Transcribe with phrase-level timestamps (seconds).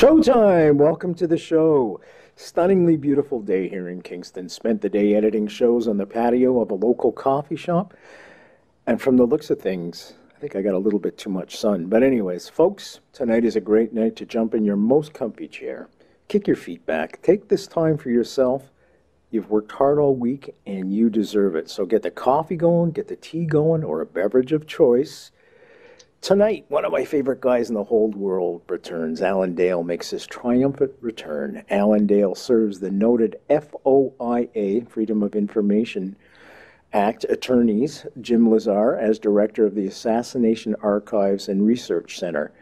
[0.00, 0.76] Showtime!
[0.76, 2.00] Welcome to the show.
[2.34, 4.48] Stunningly beautiful day here in Kingston.
[4.48, 7.92] Spent the day editing shows on the patio of a local coffee shop.
[8.86, 11.58] And from the looks of things, I think I got a little bit too much
[11.58, 11.84] sun.
[11.84, 15.90] But, anyways, folks, tonight is a great night to jump in your most comfy chair.
[16.28, 17.20] Kick your feet back.
[17.20, 18.70] Take this time for yourself.
[19.30, 21.68] You've worked hard all week and you deserve it.
[21.68, 25.30] So get the coffee going, get the tea going, or a beverage of choice.
[26.20, 29.22] Tonight, one of my favorite guys in the whole world returns.
[29.22, 31.64] Alan Dale makes his triumphant return.
[31.70, 36.16] Alan Dale serves the noted FOIA, Freedom of Information
[36.92, 42.52] Act attorneys, Jim Lesar, as director of the Assassination Archives and Research Center,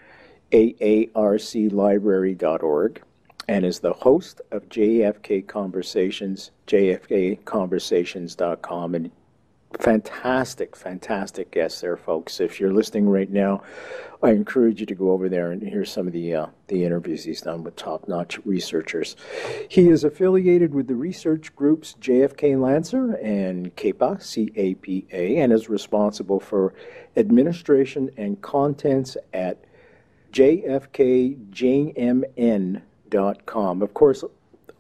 [0.52, 3.02] aarclibrary.org,
[3.48, 8.94] and is the host of JFK Conversations, jfkconversations.com.
[8.94, 9.10] And
[9.78, 12.40] fantastic, fantastic guests there, folks.
[12.40, 13.62] If you're listening right now,
[14.22, 17.24] I encourage you to go over there and hear some of the uh, the interviews
[17.24, 19.14] he's done with top-notch researchers.
[19.68, 26.40] He is affiliated with the research groups JFK Lancer and CAPA, C-A-P-A, and is responsible
[26.40, 26.74] for
[27.16, 29.64] administration and contents at
[30.32, 30.72] jfkjmn.com.
[33.82, 34.24] Of course,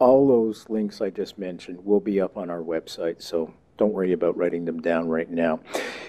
[0.00, 4.12] all those links I just mentioned will be up on our website, so don't worry
[4.12, 5.60] about writing them down right now.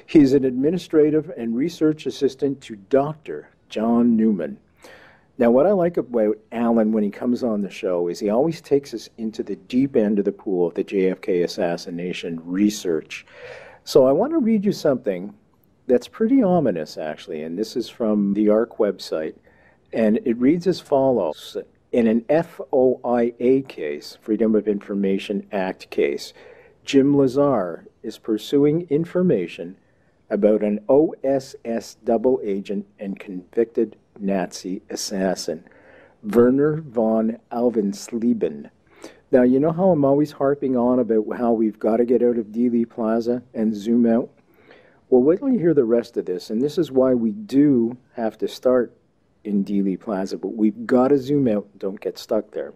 [0.06, 3.50] He's an administrative and research assistant to Dr.
[3.70, 4.60] John Newman.
[5.38, 8.60] Now, what I like about Alan when he comes on the show is he always
[8.60, 13.26] takes us into the deep end of the pool of the JFK assassination research.
[13.86, 15.34] So I want to read you something
[15.88, 19.36] that's pretty ominous, actually, and this is from the ARC website.
[19.94, 21.56] And it reads as follows
[21.94, 26.34] In an FOIA case, Freedom of Information Act case,
[26.90, 29.78] Jim Lesar is pursuing information
[30.28, 35.64] about an OSS double agent and convicted Nazi assassin,
[36.24, 38.72] Werner von Alvensleben.
[39.30, 42.40] Now, you know how I'm always harping on about how we've got to get out
[42.40, 44.32] of Dealey Plaza and zoom out?
[45.12, 48.00] Well, wait till you hear the rest of this, and this is why we do
[48.14, 48.98] have to start
[49.44, 52.74] in Dealey Plaza, but we've got to zoom out, don't get stuck there.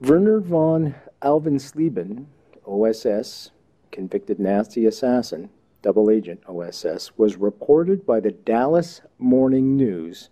[0.00, 2.26] Werner von Alvensleben,
[2.64, 3.50] OSS,
[3.90, 5.50] convicted Nazi assassin,
[5.82, 10.30] double agent OSS, was reported by the Dallas Morning News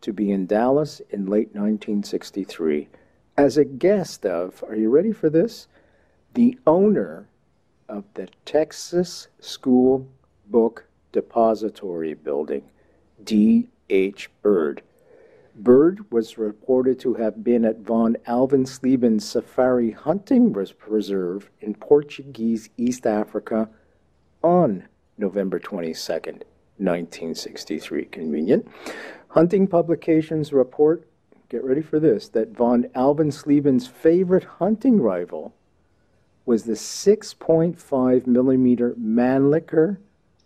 [0.00, 2.88] to be in Dallas in late 1963
[3.36, 5.68] as a guest of, are you ready for this?
[6.32, 7.28] The owner
[7.90, 10.08] of the Texas School
[10.46, 12.62] Book Depository Building,
[13.22, 14.30] D.H.
[14.40, 14.82] Byrd.
[15.58, 23.06] Byrd was reported to have been at von Alvensleben's safari hunting preserve in Portuguese East
[23.06, 23.70] Africa
[24.42, 24.86] on
[25.16, 26.12] November 22,
[26.78, 28.04] 1963.
[28.04, 28.68] Convenient.
[29.28, 31.08] Hunting publications report,
[31.48, 35.54] get ready for this, that von Alvensleben's favorite hunting rifle
[36.44, 39.96] was the 6.5 millimeter Mannlicher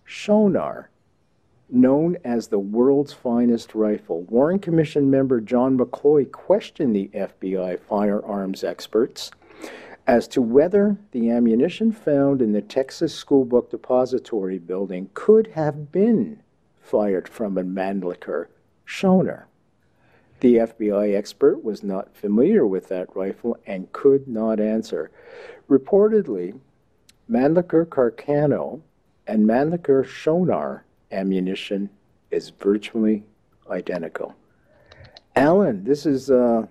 [0.05, 0.89] Schoenauer
[1.73, 4.23] known as the world's finest rifle.
[4.23, 9.31] Warren Commission member John McCloy questioned the FBI firearms experts
[10.07, 15.93] as to whether the ammunition found in the Texas School Book Depository building could have
[15.93, 16.43] been
[16.81, 18.47] fired from a Mannlicher
[18.85, 19.47] Schoenauer.
[20.41, 25.11] The FBI expert was not familiar with that rifle and could not answer.
[25.69, 26.59] Reportedly,
[27.31, 28.81] Mannlicher Carcano
[29.27, 30.83] and Mannlicher Schoenauer
[31.13, 31.91] ammunition
[32.31, 33.25] is virtually
[33.71, 34.35] identical.
[35.37, 36.67] Alan, this is uh,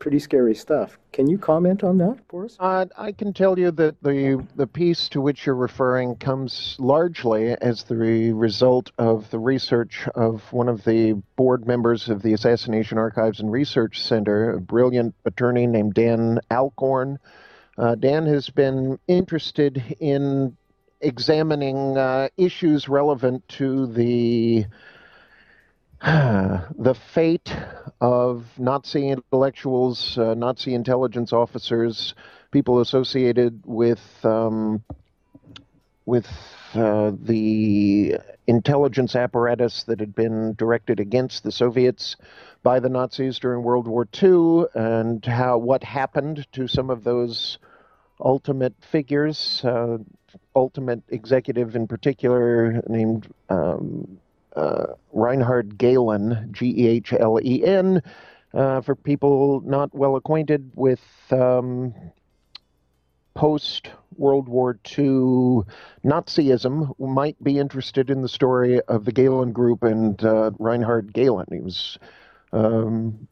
[0.00, 0.98] pretty scary stuff.
[1.12, 2.56] Can you comment on that for us?
[2.58, 7.50] Uh, I can tell you that the the piece to which you're referring comes largely
[7.60, 12.98] as the result of the research of one of the board members of the Assassination
[12.98, 17.18] Archives and Research Center, a brilliant attorney named Dan Alcorn.
[17.78, 20.56] Uh, Dan has been interested in
[21.00, 24.66] examining uh, issues relevant to the
[26.02, 27.54] the fate
[28.00, 32.14] of Nazi intellectuals, uh, Nazi intelligence officers,
[32.50, 34.82] people associated with um,
[36.06, 36.26] with
[36.74, 38.16] uh, the
[38.46, 42.16] intelligence apparatus that had been directed against the Soviets
[42.62, 47.58] by the Nazis during World War II, and how what happened to some of those
[48.20, 49.62] ultimate figures.
[49.64, 49.98] Uh,
[50.54, 54.18] ultimate executive in particular named um,
[54.56, 58.02] uh, Reinhard Gehlen, G E H L E N,
[58.54, 61.00] uh, for people not well acquainted with
[61.30, 61.94] um,
[63.34, 65.62] post World War II
[66.04, 71.46] Nazism might be interested in the story of the Gehlen Group and uh, Reinhard Gehlen.
[71.50, 71.98] He was
[72.52, 73.28] um,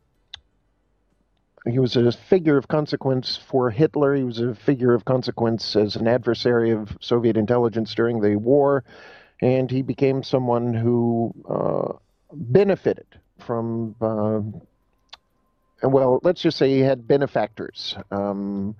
[1.67, 4.15] he was a figure of consequence for Hitler.
[4.15, 8.85] He was a figure of consequence as an adversary of Soviet intelligence during the war,
[9.41, 11.93] and he became someone who uh,
[12.33, 13.07] benefited
[13.47, 13.95] from.
[14.01, 14.41] Uh,
[15.87, 17.97] well, let's just say he had benefactors.
[18.11, 18.75] Um,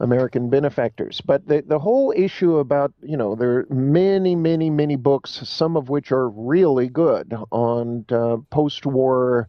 [0.00, 1.20] American benefactors.
[1.24, 5.76] But the, the whole issue about, you know, there are many, many, many books, some
[5.76, 9.48] of which are really good on uh, post war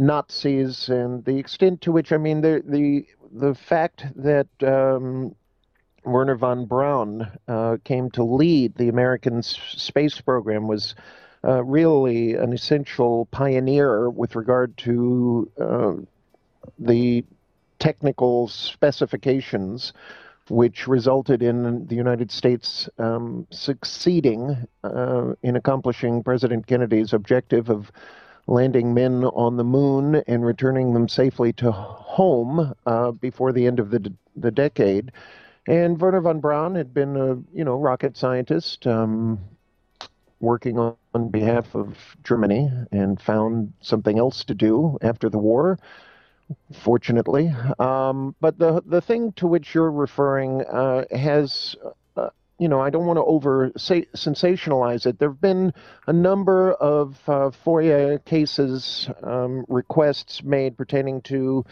[0.00, 5.34] Nazis and the extent to which, I mean, the, the, the fact that um,
[6.04, 10.94] Wernher von Braun uh, came to lead the American space program was.
[11.42, 15.94] Uh, really, an essential pioneer with regard to uh,
[16.78, 17.24] the
[17.78, 19.94] technical specifications
[20.48, 27.90] which resulted in the United States um, succeeding uh, in accomplishing President Kennedy's objective of
[28.50, 33.78] landing men on the moon and returning them safely to home uh, before the end
[33.78, 35.12] of the, the decade.
[35.66, 39.38] And Wernher von Braun had been a you know rocket scientist um,
[40.40, 45.78] working on, on behalf of Germany and found something else to do after the war
[46.82, 47.54] fortunately.
[47.78, 51.76] Um, but the the thing to which you're referring uh, has.
[52.60, 55.18] You know, I don't want to over sensationalize it.
[55.18, 55.72] There have been
[56.06, 61.64] a number of uh, FOIA cases, um, requests made pertaining to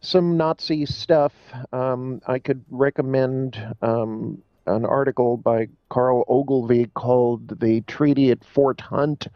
[0.00, 1.32] some Nazi stuff.
[1.72, 8.80] Um, I could recommend um, an article by Carl Oglesby called The Treaty at Fort
[8.80, 9.26] Hunt,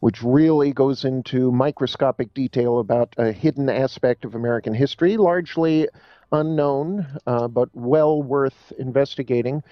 [0.00, 5.88] which really goes into microscopic detail about a hidden aspect of American history, largely
[6.32, 9.62] unknown, uh, but well worth investigating.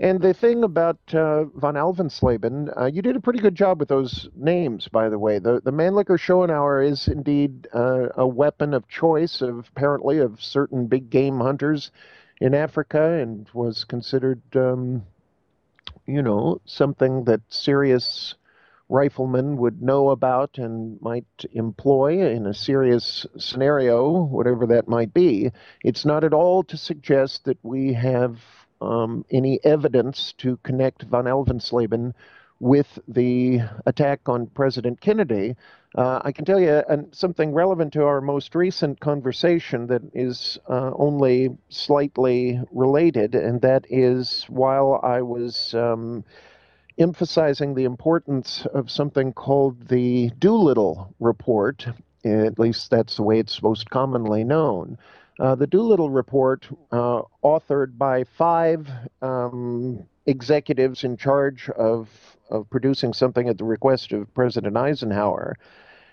[0.00, 3.88] And the thing about uh, von Alvensleben, uh, you did a pretty good job with
[3.88, 5.38] those names, by the way.
[5.38, 10.86] The the Mannlicher Schoenauer is indeed uh, a weapon of choice, of apparently of certain
[10.86, 11.90] big game hunters
[12.40, 15.02] in Africa, and was considered, um,
[16.06, 18.34] you know, something that serious
[18.88, 25.50] riflemen would know about and might employ in a serious scenario, whatever that might be.
[25.84, 28.38] It's not at all to suggest that we have
[28.80, 32.14] um, any evidence to connect von Alvensleben
[32.60, 35.54] with the attack on President Kennedy.
[35.96, 40.58] Uh, I can tell you uh, something relevant to our most recent conversation that is
[40.68, 46.24] uh, only slightly related, and that is while I was um,
[46.98, 51.86] emphasizing the importance of something called the Doolittle Report.
[52.24, 54.98] At least that's the way it's most commonly known.
[55.38, 58.88] Uh, the Doolittle Report, uh, authored by five
[59.22, 62.08] um, executives in charge of,
[62.50, 65.56] of producing something at the request of President Eisenhower.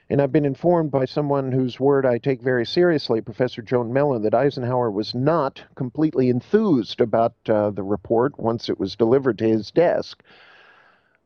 [0.08, 4.22] And I've been informed by someone whose word I take very seriously, Professor Joan Mellen,
[4.22, 9.48] that Eisenhower was not completely enthused about uh, the report once it was delivered to
[9.48, 10.22] his desk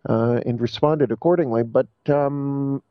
[0.07, 1.63] uh, and responded accordingly.
[1.63, 2.81] But um,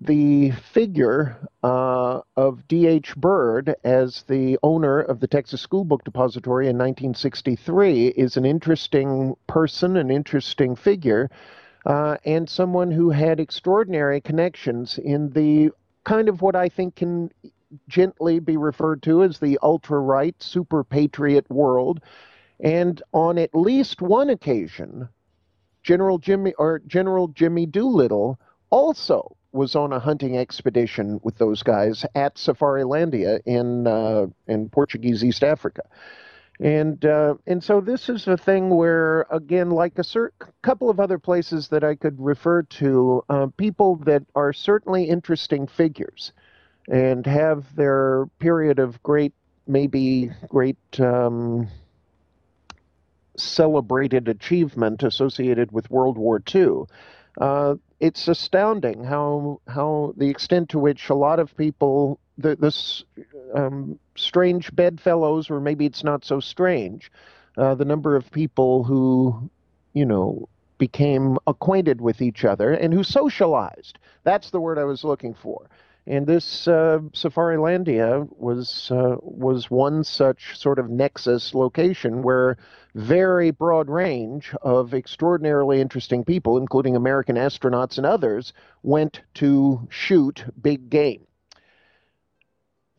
[0.00, 3.14] the figure uh, of D.H.
[3.16, 9.36] Byrd as the owner of the Texas School Book Depository in 1963 is an interesting
[9.46, 11.30] person, an interesting figure,
[11.86, 15.70] uh, and someone who had extraordinary connections in the
[16.04, 17.30] kind of what I think can
[17.88, 22.00] gently be referred to as the ultra right, super patriot world.
[22.60, 25.08] And on at least one occasion,
[25.82, 28.38] General Jimmy or General Jimmy Doolittle
[28.70, 35.22] also was on a hunting expedition with those guys at Safarilandia in uh, in Portuguese
[35.24, 35.82] East Africa.
[36.60, 40.30] And uh, and so this is a thing where, again, like a cert-
[40.62, 45.66] couple of other places that I could refer to, uh, people that are certainly interesting
[45.66, 46.32] figures,
[46.88, 49.32] and have their period of great,
[49.66, 51.68] maybe great um,
[53.36, 56.82] celebrated achievement associated with World War II.
[57.40, 63.04] Uh, it's astounding how how the extent to which a lot of people, the, this
[63.54, 67.10] um, strange bedfellows, or maybe it's not so strange,
[67.56, 69.50] uh, the number of people who,
[69.94, 70.48] you know,
[70.78, 73.98] became acquainted with each other and who socialized.
[74.24, 75.70] That's the word I was looking for.
[76.06, 82.56] And this uh, Safarilandia was uh, was one such sort of nexus location where
[82.94, 90.44] very broad range of extraordinarily interesting people, including American astronauts and others, went to shoot
[90.60, 91.26] big game.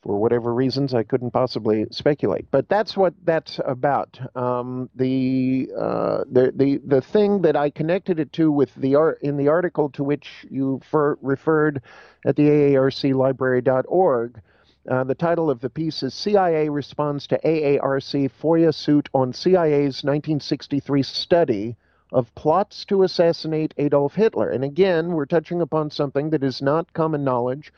[0.03, 2.45] For whatever reasons I couldn't possibly speculate.
[2.51, 4.19] But that's what that's about.
[4.35, 9.19] Um, the, uh, the the the thing that I connected it to with the art
[9.21, 11.81] in the article to which you fer- referred
[12.25, 14.41] at the AARClibrary.org.
[14.89, 20.03] Uh, the title of the piece is CIA responds to AARC FOIA suit on CIA's
[20.03, 21.77] 1963 study
[22.11, 24.49] of plots to assassinate Adolf Hitler.
[24.49, 27.71] And again, we're touching upon something that is not common knowledge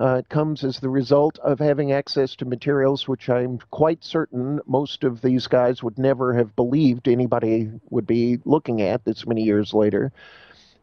[0.00, 4.60] uh, it comes as the result of having access to materials which I'm quite certain
[4.66, 9.42] most of these guys would never have believed anybody would be looking at this many
[9.42, 10.12] years later.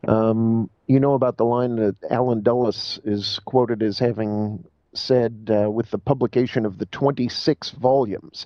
[0.08, 5.70] Um, you know about the line that Allen Dulles is quoted as having said uh,
[5.70, 8.46] with the publication of the 26 volumes.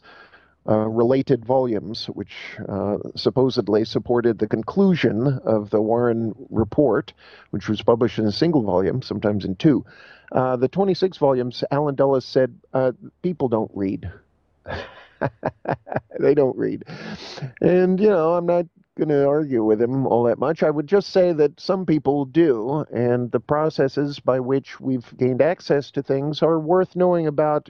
[0.70, 2.36] Uh, related volumes, which
[2.70, 7.12] uh, supposedly supported the conclusion of the Warren Report,
[7.50, 9.84] which was published in a single volume, sometimes in two.
[10.32, 14.12] Uh, the 26 volumes, Allen Dulles said, uh, people don't read.
[16.20, 16.84] they don't read.
[17.62, 18.66] And, you know, I'm not
[18.98, 20.64] going to argue with him all that much.
[20.64, 25.42] I would just say that some people do, and the processes by which we've gained
[25.42, 27.70] access to things are worth knowing about,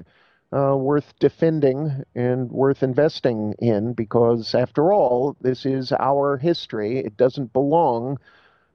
[0.56, 7.00] uh, worth defending, and worth investing in, because after all, this is our history.
[7.00, 8.18] It doesn't belong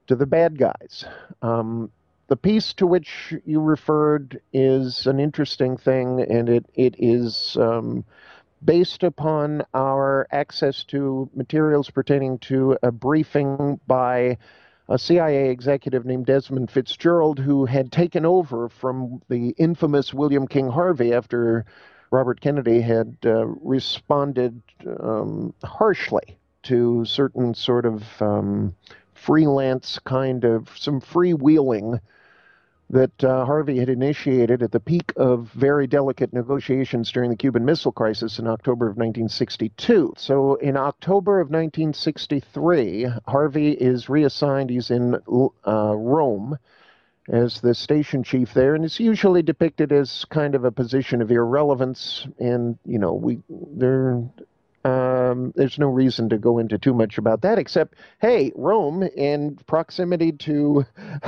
[0.08, 1.04] to the bad guys.
[1.42, 1.90] Um,
[2.28, 8.04] the piece to which you referred is an interesting thing, and it it is um,
[8.64, 14.38] based upon our access to materials pertaining to a briefing by
[14.88, 20.68] a CIA executive named Desmond Fitzgerald, who had taken over from the infamous William King
[20.68, 21.64] Harvey after
[22.10, 24.62] Robert Kennedy had uh, responded
[25.00, 28.74] um, harshly to certain sort of um,
[29.14, 32.00] freelance kind of some freewheeling
[32.90, 37.64] that uh, Harvey had initiated at the peak of very delicate negotiations during the Cuban
[37.64, 40.14] Missile Crisis in October of 1962.
[40.16, 44.70] So, in October of 1963, Harvey is reassigned.
[44.70, 45.16] He's in
[45.66, 46.58] uh, Rome
[47.28, 51.30] as the station chief there, and it's usually depicted as kind of a position of
[51.30, 52.26] irrelevance.
[52.38, 54.22] And you know, we there
[54.86, 59.56] um, there's no reason to go into too much about that, except, hey, Rome in
[59.66, 60.84] proximity to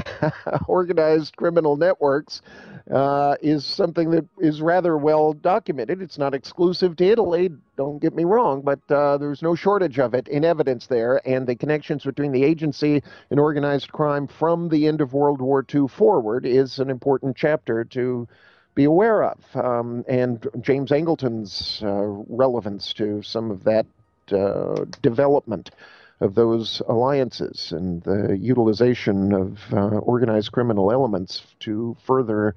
[0.69, 2.41] organized criminal networks
[2.89, 6.01] uh, is something that is rather well documented.
[6.01, 10.15] It's not exclusive to Italy, don't get me wrong, but uh, there's no shortage of
[10.15, 14.87] it in evidence there, and the connections between the agency and organized crime from the
[14.87, 18.29] end of World War II forward is an important chapter to
[18.79, 23.87] be aware of, um, and James Angleton's uh, relevance to some of that
[24.31, 25.73] uh, development
[26.21, 32.55] of those alliances and the utilization of uh, organized criminal elements to further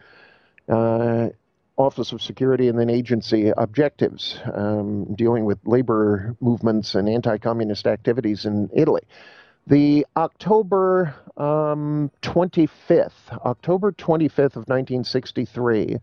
[0.69, 1.29] uh,
[1.75, 7.87] Office of Security and then agency objectives, um, dealing with labor movements and anti communist
[7.87, 9.01] activities in Italy.
[9.67, 15.97] The October um, 25th, October 25th of 1963,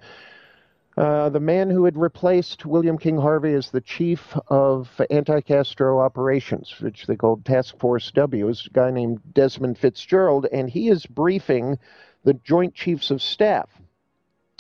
[0.97, 6.75] uh, the man who had replaced William King Harvey as the chief of anti-Castro operations,
[6.81, 11.05] which they called Task Force W, is a guy named Desmond Fitzgerald, and he is
[11.07, 11.79] briefing
[12.25, 13.69] the Joint Chiefs of Staff.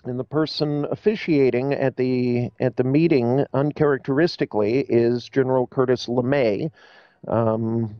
[0.04, 6.70] And the person officiating at the at the meeting, uncharacteristically, is General Curtis LeMay.
[7.26, 7.96] Um,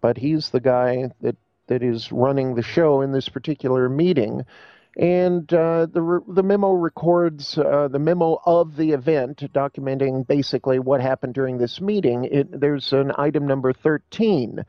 [0.00, 1.36] but he's the guy that,
[1.66, 4.44] that is running the show in this particular meeting.
[4.96, 11.00] And uh, the, the memo records uh, the memo of the event, documenting basically what
[11.00, 12.24] happened during this meeting.
[12.24, 14.64] It, there's an item number 13.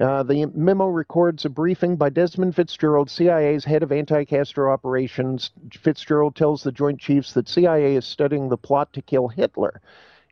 [0.00, 5.50] Uh, the memo records a briefing by Desmond Fitzgerald, CIA's head of anti Castro operations.
[5.72, 9.80] Fitzgerald tells the Joint Chiefs that CIA is studying the plot to kill Hitler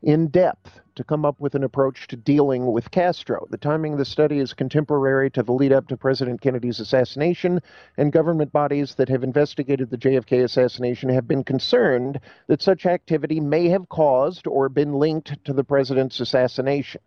[0.02, 3.46] in depth to come up with an approach to dealing with Castro.
[3.50, 7.60] The timing of the study is contemporary to the lead up to President Kennedy's assassination,
[7.96, 13.40] and government bodies that have investigated the JFK assassination have been concerned that such activity
[13.40, 17.00] may have caused or been linked to the president's assassination.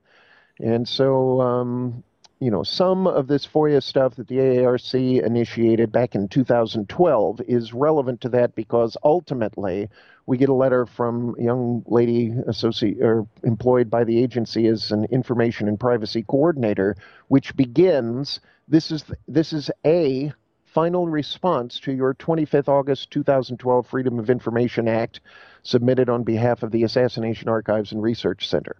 [0.60, 2.03] And so um,
[2.39, 7.74] you know, some of this FOIA stuff that the AARC initiated back in 2012 is
[7.74, 9.89] relevant to that because ultimately
[10.29, 14.91] we get a letter from a young lady associate or employed by the agency as
[14.91, 16.95] an information and privacy coordinator,
[17.29, 20.31] which begins this is this is a
[20.65, 25.19] final response to your 25th August 2012 Freedom of Information Act
[25.63, 28.75] submitted on behalf of the Assassination Archives and Research Center.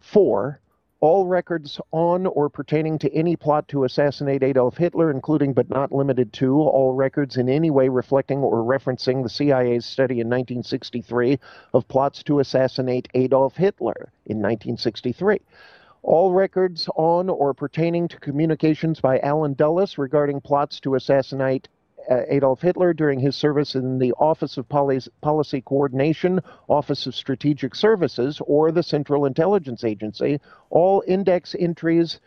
[0.00, 0.58] Four,
[1.00, 5.92] all records on or pertaining to any plot to assassinate Adolf Hitler, including but not
[5.92, 11.38] limited to all records in any way reflecting or referencing the CIA's study in 1963
[11.72, 15.40] of plots to assassinate Adolf Hitler in 1963.
[16.02, 21.68] All records on or pertaining to communications by Allen Dulles regarding plots to assassinate
[22.08, 28.40] Adolf Hitler during his service in the Office of Policy Coordination, Office of Strategic Services,
[28.46, 32.20] or the Central Intelligence Agency, all index entries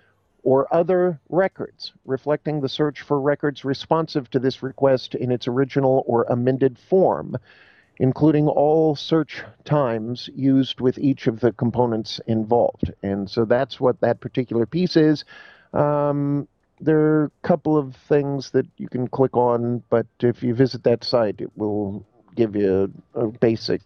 [0.44, 6.04] or other records reflecting the search for records responsive to this request in its original
[6.08, 7.38] or amended form,
[7.98, 12.92] including all search times used with each of the components involved.
[13.04, 15.26] And so that's what that particular piece is.
[15.74, 16.48] Um,
[16.82, 20.84] there are a couple of things that you can click on, but if you visit
[20.84, 23.82] that site, it will give you a, a basic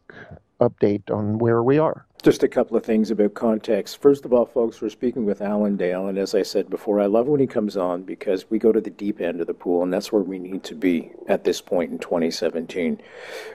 [0.62, 2.06] update on where we are.
[2.24, 4.02] Just a couple of things about context.
[4.02, 7.06] First of all, folks, we're speaking with Alan Dale, and as I said before, I
[7.06, 9.84] love when he comes on because we go to the deep end of the pool,
[9.84, 13.00] and that's where we need to be at this point in 2017.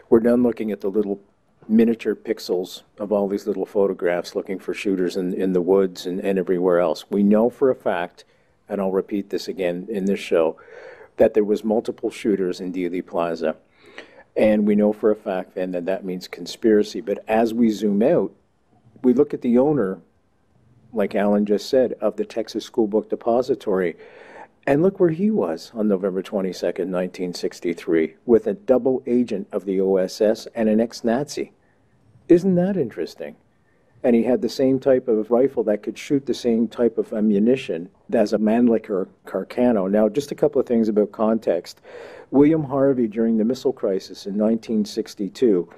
[0.08, 1.20] We're done looking at the little
[1.68, 6.20] miniature pixels of all these little photographs looking for shooters in, in the woods and,
[6.20, 7.04] and everywhere else.
[7.10, 8.24] We know for a fact
[8.70, 10.56] and I'll repeat this again in this show,
[11.16, 13.56] that there was multiple shooters in Dealey Plaza.
[14.36, 17.00] And we know for a fact then that that means conspiracy.
[17.00, 18.32] But as we zoom out,
[19.02, 20.00] we look at the owner,
[20.92, 23.96] like Alan just said, of the Texas School Book Depository.
[24.66, 29.80] And look where he was on November 22nd, 1963, with a double agent of the
[29.80, 31.52] OSS and an ex Nazi.
[32.28, 33.36] Isn't that interesting?
[34.02, 37.12] and he had the same type of rifle that could shoot the same type of
[37.12, 39.90] ammunition as a Mannlicher Carcano.
[39.90, 41.80] Now, just a couple of things about context.
[42.30, 45.68] William Harvey, during the missile crisis in 1962,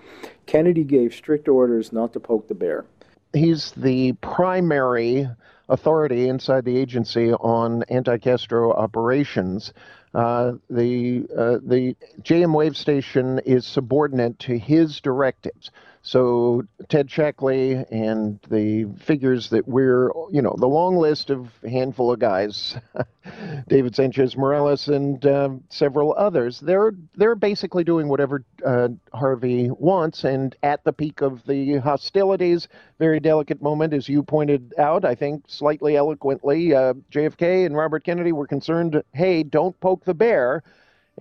[0.47, 2.85] Kennedy gave strict orders not to poke the bear.
[3.33, 5.29] He's the primary
[5.69, 9.73] authority inside the agency on anti-Castro operations.
[10.15, 15.71] Uh, the uh, the JM Wave Station is subordinate to his directives.
[16.05, 22.13] So Ted Shackley and the figures that we're, you know, the long list of handful
[22.13, 22.77] of guys,
[23.69, 30.25] David Sanchez Morales and uh, several others, they're they're basically doing whatever uh, Harvey wants.
[30.25, 32.67] And at the peak of the hostilities,
[32.99, 38.03] very delicate moment, as you pointed out, I think slightly eloquently, uh, JFK and Robert
[38.03, 39.01] Kennedy were concerned.
[39.13, 40.65] Hey, don't poke the bear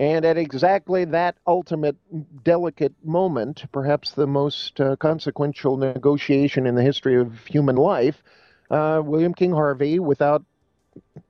[0.02, 1.96] and at exactly that ultimate
[2.44, 8.24] delicate moment, perhaps the most uh, consequential negotiation in the history of human life,
[8.72, 10.44] uh, William King Harvey, without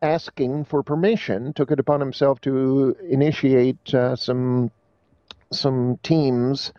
[0.02, 4.72] asking for permission, took it upon himself to initiate uh, some
[5.52, 6.72] some teams,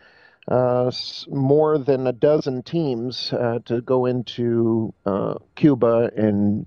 [0.47, 0.89] uh,
[1.27, 6.65] more than a dozen teams, uh, to go into uh, Cuba and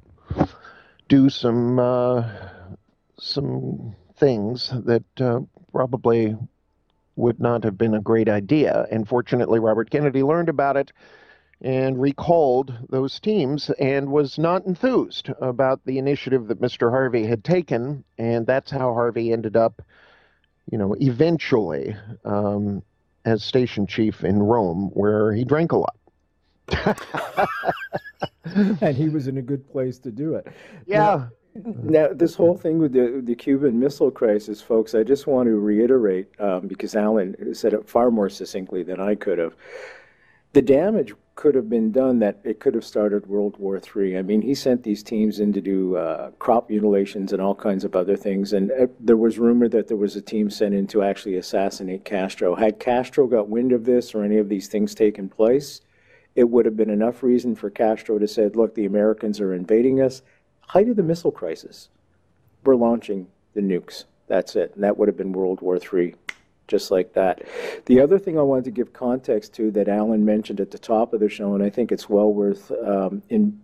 [1.08, 1.80] do some
[3.18, 5.40] some things that uh,
[5.72, 6.36] probably
[7.16, 8.86] would not have been a great idea.
[8.90, 10.92] And fortunately, Robert Kennedy learned about it
[11.62, 16.90] and recalled those teams and was not enthused about the initiative that Mr.
[16.90, 18.04] Harvey had taken.
[18.18, 19.80] And that's how Harvey ended up,
[20.70, 22.82] you know, eventually um,
[23.24, 25.96] as station chief in Rome, where he drank a lot.
[28.44, 30.46] and he was in a good place to do it.
[30.86, 30.98] Yeah.
[30.98, 31.30] Now,
[31.64, 35.58] now, this whole thing with the, the Cuban Missile Crisis, folks, I just want to
[35.58, 39.54] reiterate um, because Alan said it far more succinctly than I could have.
[40.52, 44.16] The damage could have been done that it could have started World War III.
[44.16, 47.84] I mean, he sent these teams in to do uh, crop mutilations and all kinds
[47.84, 48.54] of other things.
[48.54, 52.06] And uh, there was rumor that there was a team sent in to actually assassinate
[52.06, 52.54] Castro.
[52.54, 55.82] Had Castro got wind of this or any of these things taken place,
[56.36, 60.00] it would have been enough reason for Castro to say, look, the Americans are invading
[60.00, 60.22] us
[60.66, 61.88] height of the missile crisis,
[62.64, 64.04] we're launching the nukes.
[64.28, 64.72] That's it.
[64.74, 66.14] And that would have been World War III,
[66.68, 67.42] just like that.
[67.86, 71.12] The other thing I wanted to give context to that Alan mentioned at the top
[71.12, 73.60] of the show, and I think it's well worth um, in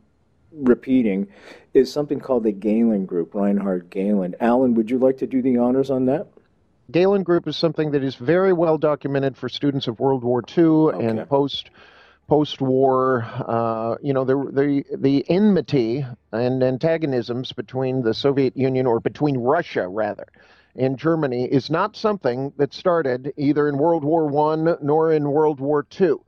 [0.52, 1.28] repeating,
[1.74, 4.36] is something called the Gehlen Group, Reinhard Gehlen.
[4.40, 6.28] Alan, would you like to do the honors on that?
[6.90, 10.64] Gehlen Group is something that is very well documented for students of World War II
[10.64, 11.06] okay.
[11.06, 11.70] and post
[12.28, 19.00] post-war, uh, you know, the, the the enmity and antagonisms between the Soviet Union or
[19.00, 20.26] between Russia rather
[20.74, 25.60] and Germany is not something that started either in World War One nor in World
[25.60, 26.24] War Two,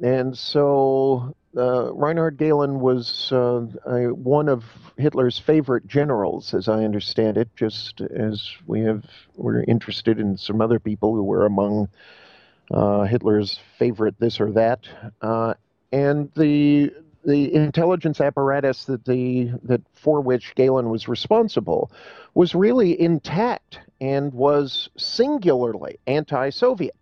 [0.00, 4.64] and so uh, Reinhard Gehlen was uh, a, one of
[4.96, 7.48] Hitler's favorite generals, as I understand it.
[7.56, 9.04] Just as we have,
[9.36, 11.88] we're interested in some other people who were among
[12.70, 14.80] Hitler's favorite this or that.
[15.20, 15.54] Uh,
[15.92, 16.92] and the
[17.24, 21.90] the intelligence apparatus that the that for which Gehlen was responsible
[22.34, 26.96] was really intact and was singularly anti-Soviet,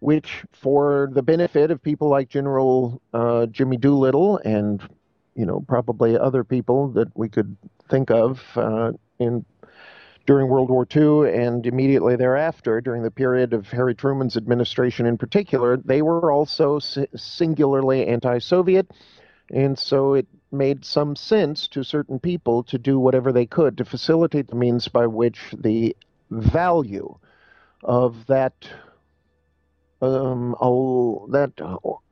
[0.00, 4.82] which, for the benefit of people like General uh, Jimmy Doolittle and
[5.34, 7.56] you know probably other people that we could
[7.88, 9.44] think of uh, in
[10.26, 15.18] during World War II and immediately thereafter, during the period of Harry Truman's administration in
[15.18, 18.90] particular, they were also singularly anti Soviet.
[19.50, 23.84] And so it made some sense to certain people to do whatever they could to
[23.84, 25.96] facilitate the means by which the
[26.30, 27.18] value
[27.82, 28.54] of that
[30.00, 30.56] um,
[31.30, 31.52] that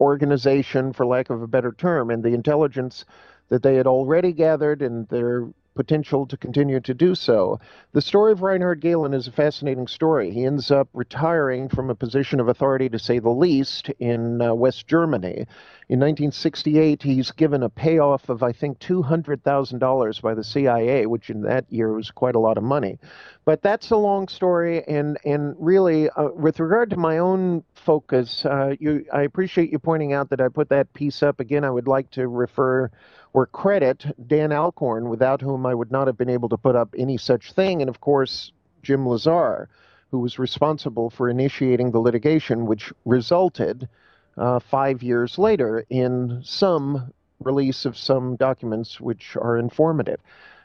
[0.00, 3.04] organization, for lack of a better term, and the intelligence
[3.48, 5.48] that they had already gathered and their
[5.80, 7.58] potential to continue to do so.
[7.92, 10.30] The story of Reinhard Gehlen is a fascinating story.
[10.30, 14.52] He ends up retiring from a position of authority, to say the least, in uh,
[14.52, 15.46] West Germany.
[15.88, 21.40] In 1968, he's given a payoff of, I think, $200,000 by the CIA, which in
[21.42, 22.98] that year was quite a lot of money.
[23.46, 28.44] But that's a long story, and, and really, uh, with regard to my own focus,
[28.44, 31.40] uh, you, I appreciate you pointing out that I put that piece up.
[31.40, 32.90] Again, I would like to refer
[33.32, 36.94] or credit Dan Alcorn, without whom I would not have been able to put up
[36.96, 39.66] any such thing, and of course, Jim Lesar,
[40.10, 43.88] who was responsible for initiating the litigation, which resulted
[44.36, 50.20] uh, five years later in some release of some documents which are informative.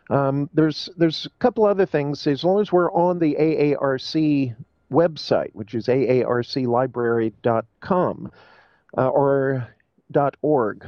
[0.09, 2.27] Um, there's there's a couple other things.
[2.27, 4.55] As long as we're on the AARC
[4.91, 8.31] website, which is aarclibrary.com,
[8.97, 9.67] uh, or
[10.41, 10.85] org.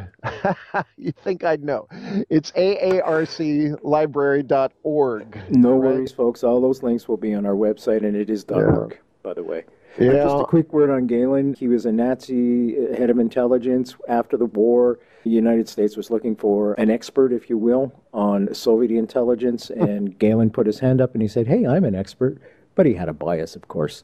[0.98, 1.88] you think I'd know.
[2.30, 5.42] It's aarclibrary.org.
[5.50, 5.80] No right?
[5.80, 6.44] worries, folks.
[6.44, 8.58] All those links will be on our website, and it is yeah.
[8.58, 9.66] .org, by the way.
[10.00, 10.24] Uh, yeah.
[10.24, 11.58] Just a quick word on Gehlen.
[11.58, 15.00] He was a Nazi uh, head of intelligence after the war.
[15.24, 20.18] The United States was looking for an expert, if you will, on Soviet intelligence, and
[20.20, 22.38] Gehlen put his hand up and he said, Hey, I'm an expert.
[22.76, 24.04] But he had a bias, of course.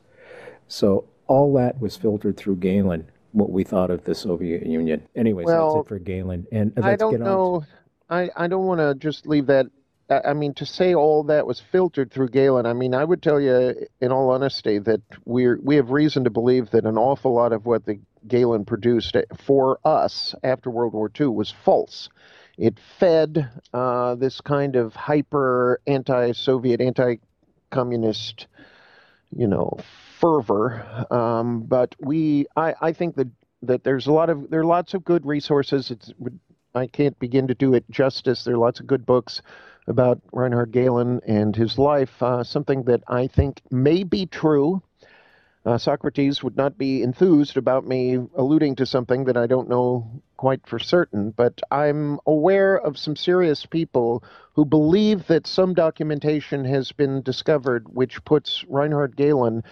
[0.67, 5.07] So all that was filtered through Gehlen what we thought of the Soviet Union.
[5.15, 6.47] Anyways, well, that's it for Gehlen.
[6.51, 7.65] And let's I don't get know.
[8.09, 8.15] To...
[8.15, 9.67] I, I don't want to just leave that.
[10.09, 13.39] I mean, to say all that was filtered through Gehlen, I mean, I would tell
[13.39, 17.53] you, in all honesty, that we we have reason to believe that an awful lot
[17.53, 22.09] of what the Gehlen produced for us after World War II was false.
[22.57, 28.47] It fed uh, this kind of hyper anti-Soviet, anti-communist,
[29.35, 29.79] you know,
[30.19, 31.05] fervor.
[31.11, 33.27] Um, but we, I, I think that
[33.63, 35.89] that there's a lot of there are lots of good resources.
[35.89, 36.13] It's
[36.75, 38.43] I can't begin to do it justice.
[38.43, 39.41] There are lots of good books
[39.87, 42.21] about Reinhard Gehlen and his life.
[42.21, 44.81] Uh, something that I think may be true.
[45.65, 50.21] Uh, Socrates would not be enthused about me alluding to something that I don't know
[50.35, 56.65] quite for certain, but I'm aware of some serious people who believe that some documentation
[56.65, 59.63] has been discovered which puts Reinhard Gehlen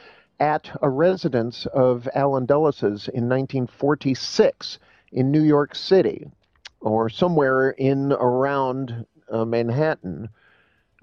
[0.41, 4.79] at a residence of Allen Dulles' in 1946
[5.11, 6.31] in New York City
[6.79, 10.29] or somewhere in around uh, Manhattan,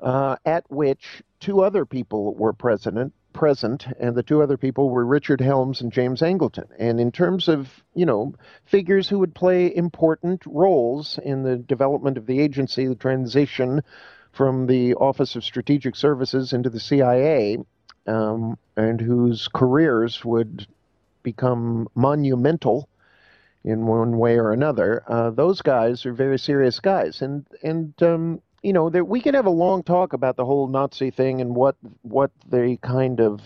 [0.03, 5.07] uh, at which two other people were present, present, and the two other people were
[5.07, 6.67] Richard Helms and James Angleton.
[6.77, 12.19] And in terms of, you know, figures who would play important roles in the development
[12.19, 13.83] of the agency, the transition
[14.33, 17.59] from the Office of Strategic Services into the CIA,
[18.09, 20.67] um, and whose careers would
[21.23, 22.89] become monumental
[23.65, 25.03] in one way or another.
[25.07, 29.35] Uh, those guys are very serious guys, and and um, you know that we can
[29.35, 33.41] have a long talk about the whole Nazi thing and what what the kind of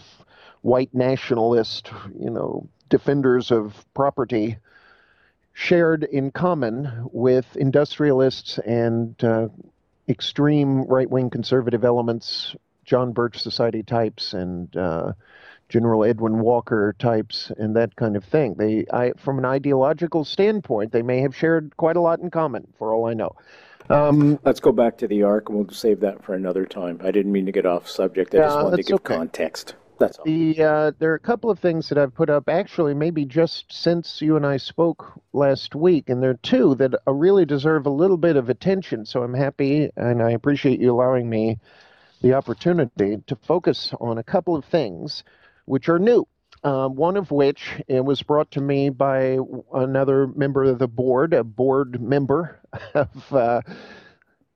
[0.63, 4.57] white nationalist, you know, defenders of property
[5.53, 9.49] shared in common with industrialists and uh,
[10.09, 12.55] extreme right wing conservative elements
[12.93, 15.15] John Birch Society types and uh,
[15.71, 18.53] General Edwin Walker types and that kind of thing.
[18.59, 22.69] They, I, from an ideological standpoint, they may have shared quite a lot in common,
[22.77, 23.35] for all I know.
[23.89, 27.01] Um, Let's go back to the ark, and we'll save that for another time.
[27.03, 28.35] I didn't mean to get off subject.
[28.35, 29.17] I just wanted to give okay.
[29.17, 29.75] context.
[29.99, 30.27] That's all.
[30.27, 32.51] The uh, there are a couple of things that I've put up.
[32.51, 36.95] Actually, maybe just since you and I spoke last week, and there are two that
[37.09, 39.07] uh, really deserve a little bit of attention.
[39.07, 41.59] So I'm happy, and I appreciate you allowing me
[42.23, 45.25] the opportunity to focus on a couple of things
[45.67, 46.27] which are new.
[46.65, 49.37] Uh, one of which it was brought to me by
[49.75, 52.61] another member of the board, a board member
[52.95, 53.61] of uh,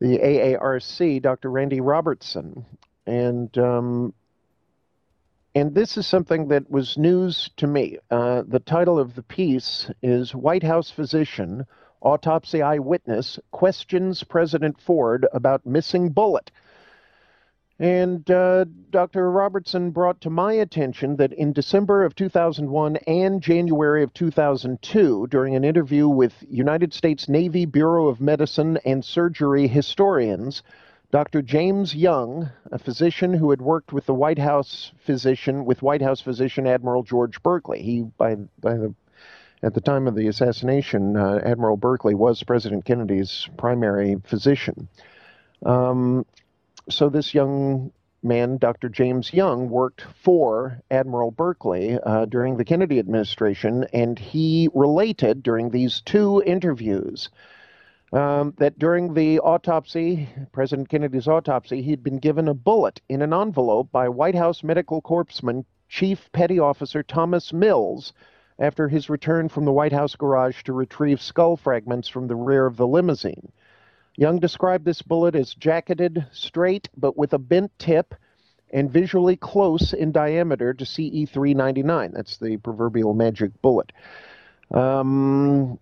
[0.01, 1.51] the AARC, Dr.
[1.51, 2.65] Randy Robertson,
[3.07, 4.15] and um,
[5.57, 7.99] and this is something that was news to me.
[8.09, 11.67] Uh, the title of the piece is "White House Physician
[12.03, 16.53] Autopsy eyewitness questions President Ford about missing bullet.
[17.79, 19.31] And uh, Dr.
[19.31, 25.55] Robertson brought to my attention that in December of 2001 and January of 2002, during
[25.55, 30.63] an interview with United States Navy Bureau of Medicine and Surgery historians,
[31.11, 31.43] Dr.
[31.43, 36.21] James Young, a physician who had worked with the White House physician, with White House
[36.23, 38.95] physician Admiral George Burkley, he by by the
[39.63, 44.89] at the time of the assassination, uh, Admiral Burkley was President Kennedy's primary physician.
[45.65, 46.27] Um,
[46.89, 48.89] so this young man, Dr.
[48.89, 55.71] James Young, worked for Admiral Burkley uh, during the Kennedy administration, and he related during
[55.71, 57.29] these two interviews
[58.13, 63.33] um, that during the autopsy, President Kennedy's autopsy, he'd been given a bullet in an
[63.33, 68.13] envelope by White House Medical Corpsman Chief Petty Officer Thomas Mills
[68.59, 72.67] after his return from the White House garage to retrieve skull fragments from the rear
[72.67, 73.53] of the limousine.
[74.17, 78.15] Young described this bullet as jacketed, straight, but with a bent tip
[78.73, 82.13] and visually close in diameter to CE 399.
[82.13, 83.93] That's the proverbial magic bullet,
[84.73, 85.79] um,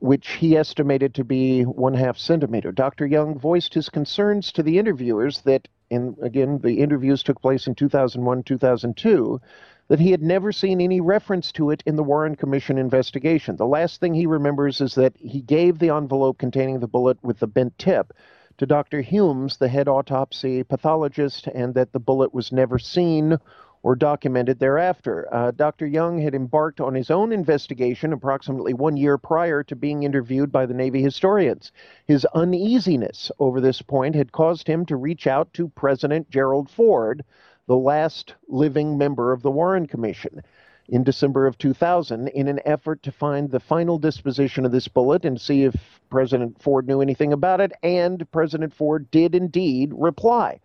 [0.00, 2.72] which he estimated to be one half centimeter.
[2.72, 3.06] Dr.
[3.06, 7.74] Young voiced his concerns to the interviewers that, and again, the interviews took place in
[7.74, 9.40] 2001 2002
[9.88, 13.56] that he had never seen any reference to it in the Warren Commission investigation.
[13.56, 17.38] The last thing he remembers is that he gave the envelope containing the bullet with
[17.38, 18.12] the bent tip
[18.58, 19.00] to Dr.
[19.00, 23.38] Humes, the head autopsy pathologist, and that the bullet was never seen
[23.82, 25.32] or documented thereafter.
[25.32, 25.86] Uh, Dr.
[25.86, 30.66] Young had embarked on his own investigation approximately one year prior to being interviewed by
[30.66, 31.70] the Navy historians.
[32.04, 37.24] His uneasiness over this point had caused him to reach out to President Gerald Ford
[37.68, 40.42] the last living member of the Warren Commission
[40.88, 45.26] in December of 2000 in an effort to find the final disposition of this bullet
[45.26, 47.72] and see if President Ford knew anything about it.
[47.82, 50.60] And President Ford did indeed reply.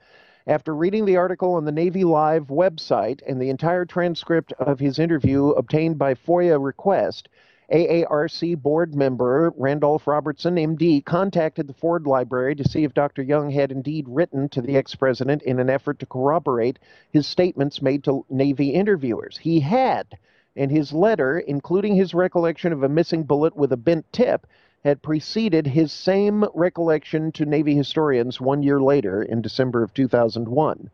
[0.47, 4.97] After reading the article on the Navy Live website and the entire transcript of his
[4.97, 7.27] interview obtained by FOIA request,
[7.71, 13.21] AARC board member Randolph Robertson, MD, contacted the Ford Library to see if Dr.
[13.21, 16.77] Young had indeed written to the ex president in an effort to corroborate
[17.09, 19.37] his statements made to Navy interviewers.
[19.37, 20.17] He had,
[20.55, 24.45] and his letter, including his recollection of a missing bullet with a bent tip,
[24.83, 30.89] had preceded his same recollection to Navy historians one year later in December of 2001.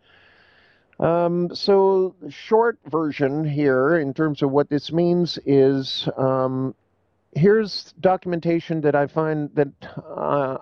[1.00, 6.76] Um, so, short version here, in terms of what this means, is um,
[7.34, 10.58] here's documentation that I find that uh,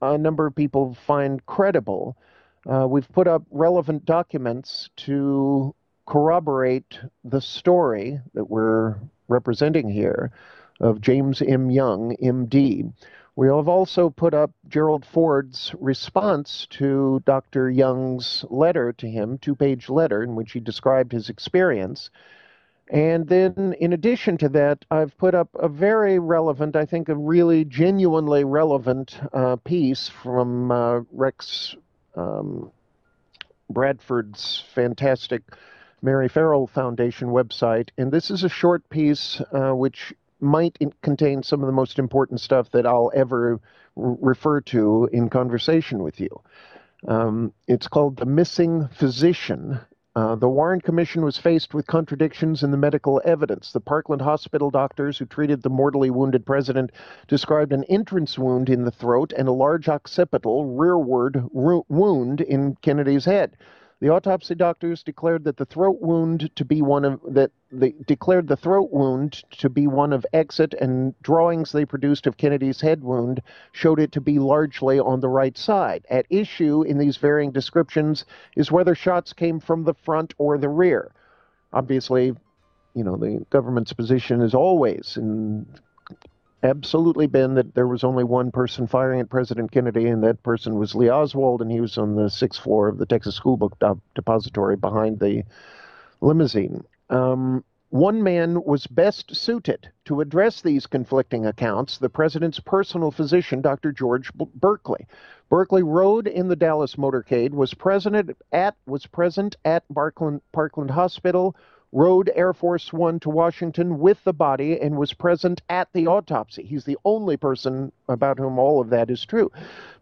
[0.00, 2.16] a number of people find credible.
[2.64, 5.74] Uh, we've put up relevant documents to
[6.06, 8.96] corroborate the story that we're
[9.28, 10.30] representing here
[10.80, 11.70] of James M.
[11.70, 12.92] Young, MD.
[13.34, 17.70] We have also put up Gerald Ford's response to Dr.
[17.70, 22.10] Young's letter to him, two page letter, in which he described his experience.
[22.90, 27.16] And then, in addition to that, I've put up a very relevant, I think, a
[27.16, 31.74] really genuinely relevant uh, piece from uh, Rex
[32.14, 32.70] um,
[33.70, 35.42] Bradford's fantastic
[36.02, 37.88] Mary Ferrell Foundation website.
[37.96, 42.40] And this is a short piece uh, which might contain some of the most important
[42.40, 43.60] stuff that I'll ever
[43.96, 46.40] refer to in conversation with you.
[47.06, 49.80] Um, it's called The Missing Physician.
[50.14, 53.72] Uh, the Warren Commission was faced with contradictions in the medical evidence.
[53.72, 56.92] The Parkland Hospital doctors who treated the mortally wounded president
[57.28, 63.24] described an entrance wound in the throat and a large occipital rearward wound in Kennedy's
[63.24, 63.56] head.
[64.02, 67.52] The autopsy doctors declared that the throat wound to be one of that
[68.04, 72.80] declared the throat wound to be one of exit, and drawings they produced of Kennedy's
[72.80, 76.04] head wound showed it to be largely on the right side.
[76.10, 78.24] At issue in these varying descriptions
[78.56, 81.12] is whether shots came from the front or the rear.
[81.72, 82.34] Obviously,
[82.94, 85.64] you know the government's position is always in
[86.62, 90.76] absolutely been that there was only one person firing at President Kennedy, and that person
[90.76, 93.76] was Lee Oswald, and he was on the sixth floor of the Texas School Book
[94.14, 95.44] Depository behind the
[96.20, 96.84] limousine.
[97.10, 103.60] Um, one man was best suited to address these conflicting accounts, the president's personal physician,
[103.60, 103.92] Dr.
[103.92, 105.06] George B- Berkeley.
[105.50, 111.54] Burkley rode in the Dallas motorcade, was present at was present at Parkland, Parkland Hospital,
[111.92, 116.64] rode Air Force One to Washington with the body and was present at the autopsy.
[116.64, 119.52] He's the only person about whom all of that is true.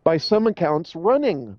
[0.05, 1.57] By some accounts, running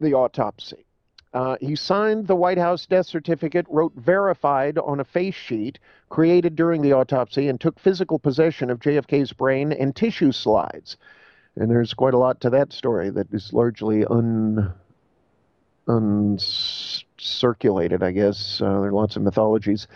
[0.00, 0.86] the autopsy.
[1.34, 6.54] Uh, he signed the White House death certificate, wrote verified on a face sheet created
[6.56, 10.96] during the autopsy, and took physical possession of JFK's brain and tissue slides.
[11.56, 14.74] And there's quite a lot to that story that is largely un
[17.26, 18.60] uncirculated, I guess.
[18.60, 19.86] Uh, there are lots of mythologies.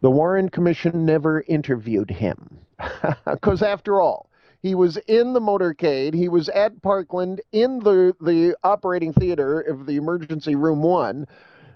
[0.00, 2.58] The Warren Commission never interviewed him.
[3.24, 4.28] Because, after all,
[4.62, 6.14] he was in the motorcade.
[6.14, 11.26] He was at Parkland in the, the operating theater of the emergency room one.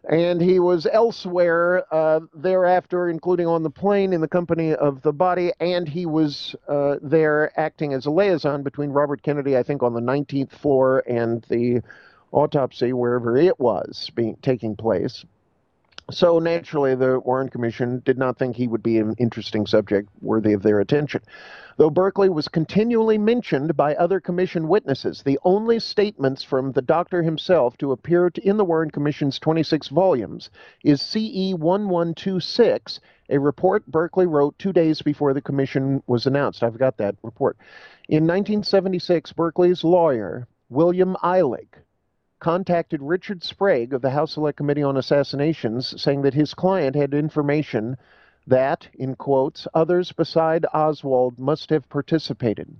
[0.09, 5.13] And he was elsewhere uh, thereafter, including on the plane in the company of the
[5.13, 5.53] body.
[5.61, 9.93] And he was uh, there acting as a liaison between Robert Kennedy, I think, on
[9.93, 11.83] the 19th floor and the
[12.33, 15.25] autopsy, wherever it was being taking place.
[16.11, 20.55] So naturally, the Warren Commission did not think he would be an interesting subject worthy
[20.55, 21.21] of their attention.
[21.77, 27.23] Though Burkley was continually mentioned by other commission witnesses, the only statements from the doctor
[27.23, 30.49] himself to appear in the Warren Commission's 26 volumes
[30.83, 36.63] is CE 1126, a report Burkley wrote two days before the commission was announced.
[36.63, 37.59] I've got that report.
[38.09, 41.69] In 1976, Burkley's lawyer, William Illig,
[42.41, 47.15] contacted Richard Sprague of the House Select Committee on Assassinations, saying that his client had
[47.15, 47.97] information
[48.47, 52.77] that, in quotes, others beside Oswald must have participated.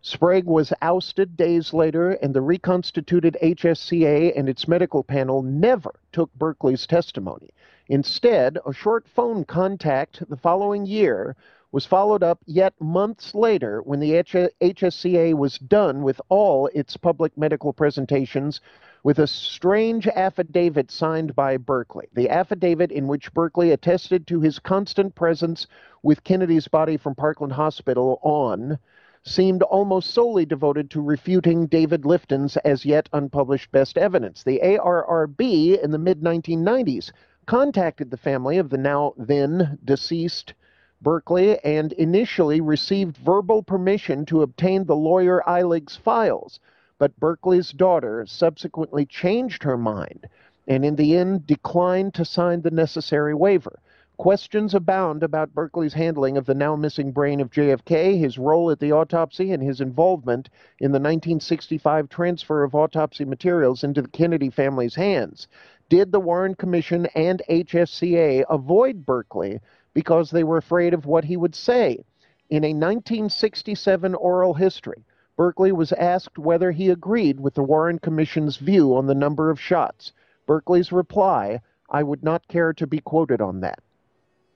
[0.00, 6.32] Sprague was ousted days later, and the reconstituted HSCA and its medical panel never took
[6.34, 7.50] Burkley's testimony.
[7.88, 11.34] Instead, a short phone contact the following year
[11.70, 17.36] was followed up yet months later when the HSCA was done with all its public
[17.36, 18.60] medical presentations
[19.04, 22.08] with a strange affidavit signed by Burkley.
[22.14, 25.66] The affidavit in which Burkley attested to his constant presence
[26.02, 28.78] with Kennedy's body from Parkland Hospital on
[29.24, 34.42] seemed almost solely devoted to refuting David Lifton's as yet unpublished best evidence.
[34.42, 37.12] The ARRB in the mid 1990s
[37.46, 40.54] contacted the family of the now then deceased
[41.00, 46.58] Burkley and initially received verbal permission to obtain the lawyer Illig's files,
[46.98, 50.28] but Burkley's daughter subsequently changed her mind
[50.66, 53.80] and in the end declined to sign the necessary waiver.
[54.18, 58.80] Questions abound about Burkley's handling of the now missing brain of JFK, his role at
[58.80, 64.50] the autopsy, and his involvement in the 1965 transfer of autopsy materials into the Kennedy
[64.50, 65.46] family's hands.
[65.88, 69.60] Did the Warren Commission and HSCA avoid Burkley
[69.94, 72.04] because they were afraid of what he would say.
[72.50, 75.04] In a 1967 oral history,
[75.36, 79.60] Burkley was asked whether he agreed with the Warren Commission's view on the number of
[79.60, 80.12] shots.
[80.46, 83.80] Burkley's reply, I would not care to be quoted on that.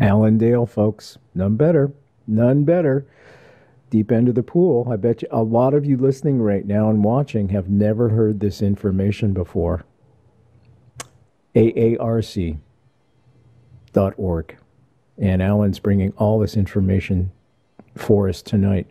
[0.00, 1.18] Alan Dale, folks.
[1.34, 1.92] None better.
[2.26, 3.06] None better.
[3.90, 4.88] Deep end of the pool.
[4.90, 8.40] I bet you a lot of you listening right now and watching have never heard
[8.40, 9.84] this information before.
[11.54, 12.56] AARC.org.
[15.18, 17.30] And Alan's bringing all this information
[17.94, 18.90] for us tonight.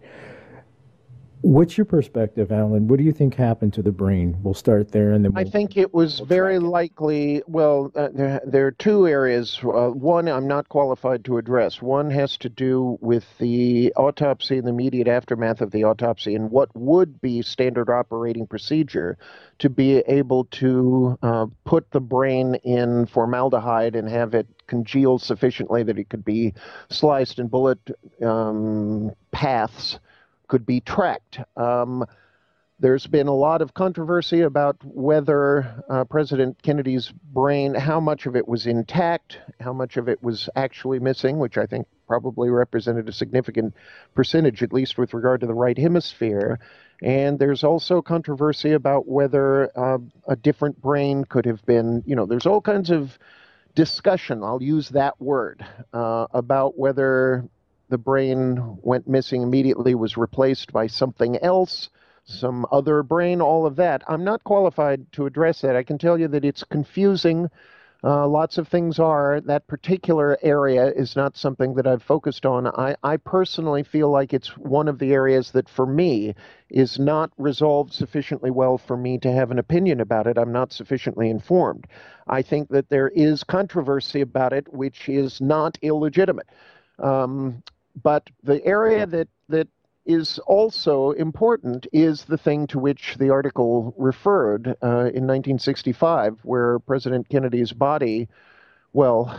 [1.43, 2.88] What's your perspective, Alan?
[2.88, 4.38] What do you think happened to the brain?
[4.43, 7.41] We'll start there, and then we'll, I think it was we'll very likely.
[7.47, 9.60] Well, uh, there, there are two areas.
[9.63, 11.82] Uh, one, I'm not qualified to address.
[11.82, 16.51] One has to do with the autopsy and the immediate aftermath of the autopsy, and
[16.51, 19.17] what would be standard operating procedure
[19.60, 25.82] to be able to uh, put the brain in formaldehyde and have it congeal sufficiently
[25.82, 26.54] that it could be
[26.89, 27.80] sliced in bullet
[28.21, 29.97] um, paths
[30.52, 31.40] could be tracked.
[31.56, 32.04] Um,
[32.78, 38.36] there's been a lot of controversy about whether uh, President Kennedy's brain, how much of
[38.36, 43.08] it was intact, how much of it was actually missing, which I think probably represented
[43.08, 43.76] a significant
[44.14, 46.60] percentage, at least with regard to the right hemisphere.
[47.02, 52.25] And there's also controversy about whether uh, a different brain could have been, you know,
[52.25, 53.17] there's all kinds of
[53.73, 57.48] discussion, I'll use that word, uh, about whether
[57.92, 61.89] the brain went missing immediately, was replaced by something else,
[62.23, 64.02] some other brain, all of that.
[64.08, 65.75] I'm not qualified to address that.
[65.75, 67.50] I can tell you that it's confusing.
[68.04, 69.42] Uh, lots of things are.
[69.42, 72.65] That particular area is not something that I've focused on.
[72.65, 76.33] I, I personally feel like it's one of the areas that, for me,
[76.69, 80.37] is not resolved sufficiently well for me to have an opinion about it.
[80.37, 81.85] I'm not sufficiently informed.
[82.27, 86.48] I think that there is controversy about it, which is not illegitimate.
[86.98, 87.62] Um,
[88.02, 89.67] but the area that that
[90.06, 96.79] is also important is the thing to which the article referred uh, in 1965, where
[96.79, 98.27] President Kennedy's body,
[98.94, 99.33] well,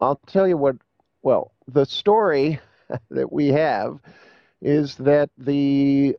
[0.00, 0.76] I'll tell you what,
[1.22, 2.60] well, the story
[3.10, 3.98] that we have
[4.60, 6.16] is that the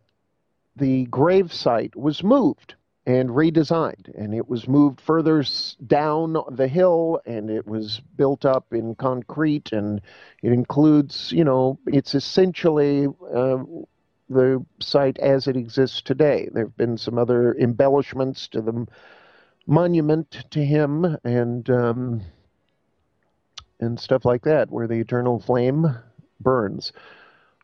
[0.75, 2.75] the grave site was moved
[3.09, 4.13] and redesigned.
[4.15, 5.43] And it was moved further
[5.87, 9.71] down the hill and it was built up in concrete.
[9.71, 9.99] And
[10.43, 13.63] it includes, you know, it's essentially uh,
[14.29, 16.49] the site as it exists today.
[16.53, 18.85] There have been some other embellishments to the
[19.65, 21.67] monument to him and.
[21.69, 22.21] Um,
[23.81, 25.85] and stuff like that, where the eternal flame
[26.41, 26.91] burns.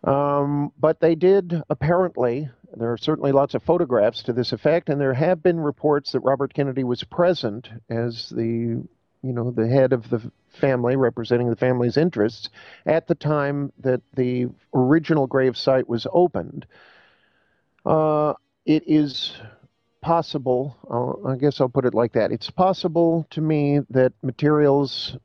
[0.06, 5.00] Um, but they did apparently there are certainly lots of photographs to this effect, and
[5.00, 8.84] there have been reports that Robert Kennedy was present as the,
[9.22, 12.50] you know, the head of the family, representing the family's interests,
[12.86, 16.66] at the time that the original grave site was opened.
[17.86, 18.34] Uh,
[18.66, 19.34] it is
[20.02, 20.78] possible,
[21.28, 22.32] I guess I'll put it like that.
[22.32, 25.18] It's possible to me that materials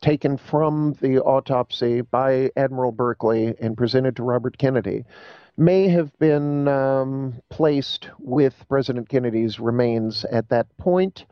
[0.00, 5.04] taken from the autopsy by Admiral Burkley and presented to Robert Kennedy
[5.56, 11.26] may have been um, placed with President Kennedy's remains at that point.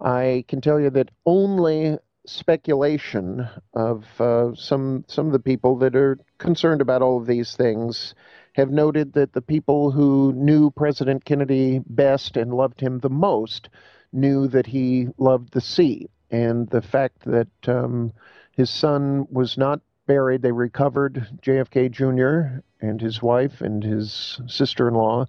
[0.00, 5.96] I can tell you that only speculation of uh, some some of the people that
[5.96, 8.14] are concerned about all of these things
[8.54, 13.68] have noted that the people who knew President Kennedy best and loved him the most
[14.12, 18.12] knew that he loved the sea, and the fact that um,
[18.52, 19.80] his son was not
[20.12, 20.42] buried.
[20.42, 22.60] They recovered JFK Jr.
[22.86, 25.24] and his wife and his sister in law.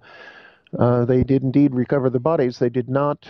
[0.78, 2.58] Uh, they did indeed recover the bodies.
[2.58, 3.26] They did not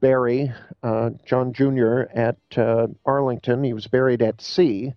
[0.00, 0.50] bury
[0.82, 2.04] uh, John Jr.
[2.14, 3.64] at uh, Arlington.
[3.64, 4.94] He was buried at sea.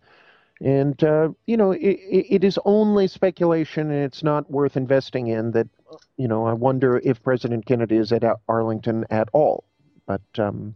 [0.62, 5.52] And, uh, you know, it, it is only speculation and it's not worth investing in
[5.52, 5.68] that,
[6.16, 9.66] you know, I wonder if President Kennedy is at Arlington at all.
[10.06, 10.76] But, um,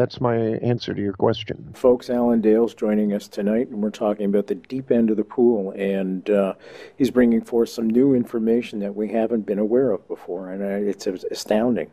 [0.00, 1.72] that's my answer to your question.
[1.74, 5.24] Folks, Alan Dale's joining us tonight, and we're talking about the deep end of the
[5.24, 6.54] pool, and uh,
[6.96, 11.06] he's bringing forth some new information that we haven't been aware of before, and it's
[11.06, 11.90] astounding,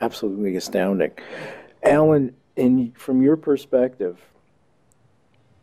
[0.00, 1.10] absolutely astounding.
[1.82, 4.18] Alan, in from your perspective,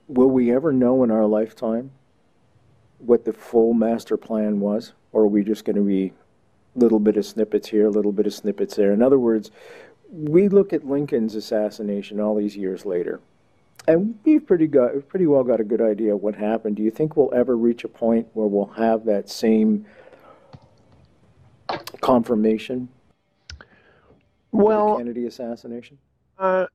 [0.08, 1.90] will we ever know in our lifetime
[3.00, 6.14] what the full master plan was, or are we just going to be
[6.76, 8.94] little bit of snippets here, a little bit of snippets there?
[8.94, 9.50] In other words,
[10.12, 13.20] we look at Lincoln's assassination all these years later,
[13.88, 16.76] and we've pretty got pretty well got a good idea of what happened.
[16.76, 19.86] Do you think we'll ever reach a point where we'll have that same
[22.02, 22.90] confirmation?
[24.52, 25.98] Well, Kennedy assassination.
[26.38, 26.68] Uh,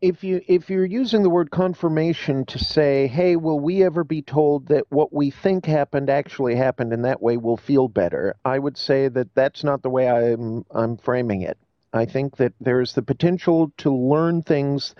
[0.00, 4.20] if you if you're using the word confirmation to say, "Hey, will we ever be
[4.20, 8.58] told that what we think happened actually happened, and that way we'll feel better?" I
[8.58, 11.56] would say that that's not the way I'm I'm framing it.
[11.94, 14.94] I think that there's the potential to learn things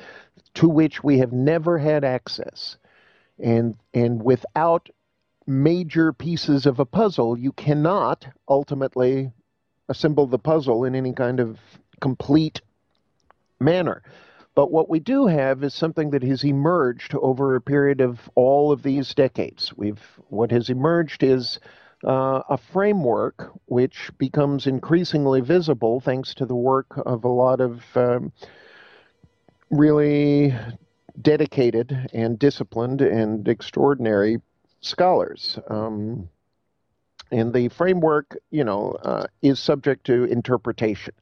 [0.55, 2.76] to which we have never had access.
[3.38, 4.88] And, and without
[5.47, 9.32] major pieces of a puzzle, you cannot ultimately
[9.88, 11.59] assemble the puzzle in any kind of
[12.01, 12.62] complete
[13.61, 14.03] manner.
[14.55, 18.70] But what we do have is something that has emerged over a period of all
[18.70, 19.72] of these decades.
[19.76, 21.59] We've what has emerged is
[22.05, 27.82] uh, a framework which becomes increasingly visible thanks to the work of a lot of
[27.96, 28.32] um,
[29.70, 30.55] really
[31.20, 34.40] dedicated and disciplined and extraordinary
[34.80, 35.59] scholars.
[35.68, 36.28] Um,
[37.30, 41.14] and the framework, you know, uh, is subject to interpretation.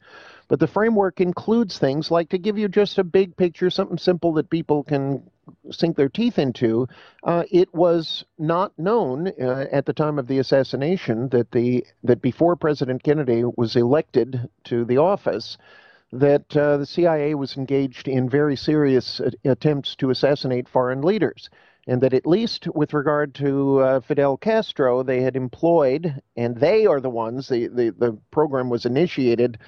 [0.48, 4.34] But the framework includes things like to give you just a big picture, something simple
[4.34, 5.22] that people can
[5.70, 6.86] sink their teeth into.
[7.22, 12.22] Uh, it was not known uh, at the time of the assassination that the that
[12.22, 15.58] before President Kennedy was elected to the office,
[16.12, 21.48] that uh, the CIA was engaged in very serious attempts to assassinate foreign leaders.
[21.88, 26.86] And that at least with regard to uh, Fidel Castro, they had employed, and they
[26.86, 29.58] are the ones, the, the, the program was initiated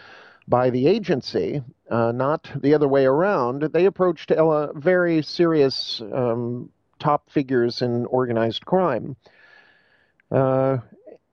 [0.47, 3.63] by the agency, uh, not the other way around.
[3.63, 9.17] They approached uh, very serious um, top figures in organized crime.
[10.31, 10.79] Uh,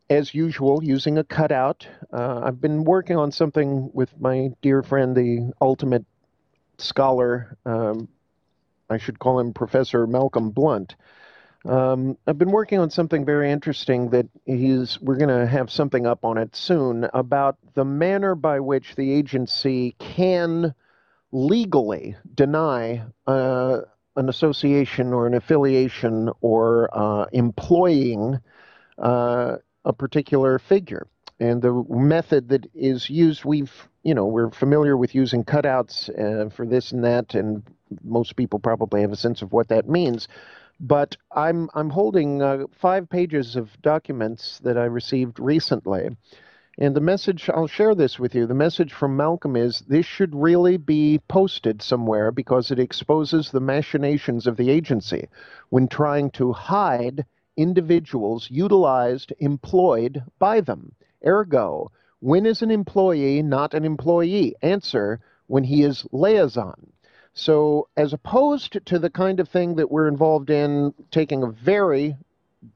[0.09, 1.88] as usual, using a cutout.
[2.12, 6.05] Uh, I've been working on something with my dear friend, the ultimate
[6.78, 7.57] scholar.
[7.66, 8.09] Um,
[8.89, 10.95] I should call him Professor Malcolm Blunt.
[11.66, 14.99] Um, I've been working on something very interesting that he's.
[14.99, 19.12] We're going to have something up on it soon about the manner by which the
[19.12, 20.74] agency can
[21.32, 23.82] legally deny uh,
[24.16, 28.39] an association or an affiliation or uh, employing
[28.97, 31.07] uh, a particular figure.
[31.39, 33.72] And the method that is used, we've,
[34.03, 37.64] you know, we're familiar with using cutouts uh, for this and that, and
[38.03, 40.28] most people probably have a sense of what that means.
[40.82, 46.17] But I'm I'm holding uh, five pages of documents that I received recently
[46.77, 48.47] and the message, I'll share this with you.
[48.47, 53.59] The message from Malcolm is this should really be posted somewhere because it exposes the
[53.59, 55.27] machinations of the agency
[55.69, 57.25] when trying to hide
[57.57, 60.93] individuals utilized, employed by them.
[61.23, 64.55] Ergo, when is an employee not an employee?
[64.61, 66.93] Answer, when he is liaison.
[67.34, 72.17] So, as opposed to the kind of thing that we're involved in, taking a very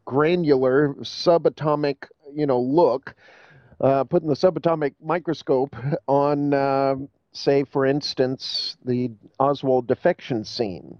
[0.05, 3.15] granular subatomic, you know, look
[3.81, 5.75] uh, putting the subatomic microscope
[6.07, 6.95] on, uh,
[7.33, 10.99] say, for instance, the Oswald defection scene.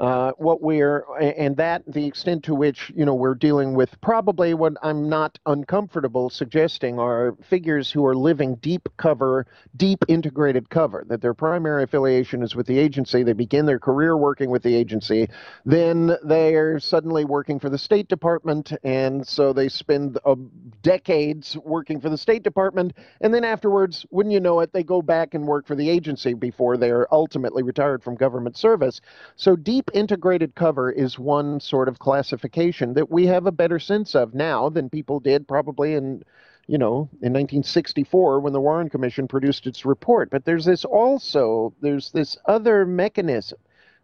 [0.00, 4.52] Uh, what we're and that the extent to which you know we're dealing with probably
[4.52, 11.04] what I'm not uncomfortable suggesting are figures who are living deep cover, deep integrated cover.
[11.08, 13.22] That their primary affiliation is with the agency.
[13.22, 15.28] They begin their career working with the agency,
[15.64, 20.34] then they're suddenly working for the State Department, and so they spend uh,
[20.82, 25.00] decades working for the State Department, and then afterwards, wouldn't you know it, they go
[25.00, 29.00] back and work for the agency before they're ultimately retired from government service.
[29.36, 33.78] So deep deep integrated cover is one sort of classification that we have a better
[33.78, 36.22] sense of now than people did probably in
[36.66, 40.30] you know in 1964 when the Warren Commission produced its report.
[40.30, 43.58] But there's this also there's this other mechanism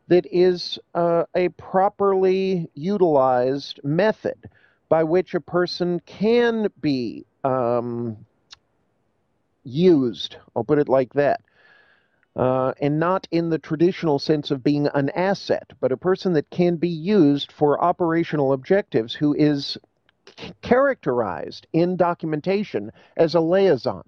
[0.08, 4.50] that is uh, a properly utilized method
[4.88, 8.16] by which a person can be um,
[9.62, 10.36] used.
[10.56, 11.40] I'll put it like that
[12.40, 16.48] uh, and not in the traditional sense of being an asset, but a person that
[16.48, 19.76] can be used for operational objectives who is
[20.38, 24.02] c- characterized in documentation as a liaison.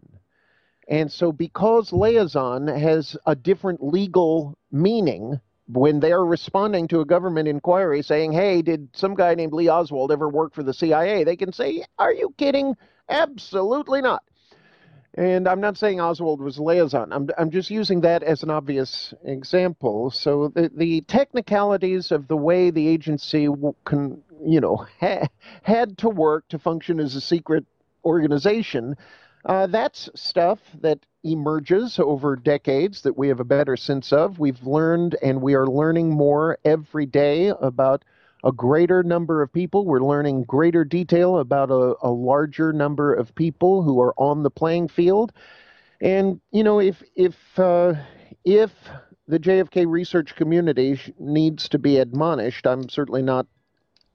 [0.89, 7.49] And so, because liaison has a different legal meaning when they're responding to a government
[7.49, 11.25] inquiry saying, hey, did some guy named Lee Oswald ever work for the CIA?
[11.25, 12.77] They can say, are you kidding?
[13.11, 14.23] Absolutely not.
[15.15, 17.13] And I'm not saying Oswald was liaison.
[17.13, 20.11] I'm, I'm just using that as an obvious example.
[20.11, 23.47] So the, the technicalities of the way the agency
[23.85, 25.27] can, you know, ha,
[25.63, 27.67] had to work to function as a secret
[28.05, 28.97] organization,
[29.45, 34.39] uh, that's stuff that emerges over decades that we have a better sense of.
[34.39, 38.05] We've learned and we are learning more every day about
[38.45, 39.87] a greater number of people.
[39.87, 44.51] We're learning greater detail about a, a larger number of people who are on the
[44.51, 45.33] playing field.
[46.01, 47.95] And you know, if if uh,
[48.45, 48.73] if
[49.29, 53.47] the JFK research community needs to be admonished, I'm certainly not,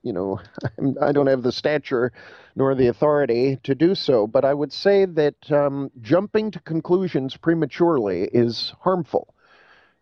[0.04, 0.42] you know,
[1.02, 2.12] I don't have the stature
[2.56, 4.28] nor the authority to do so.
[4.28, 9.34] But I would say that um, jumping to conclusions prematurely is harmful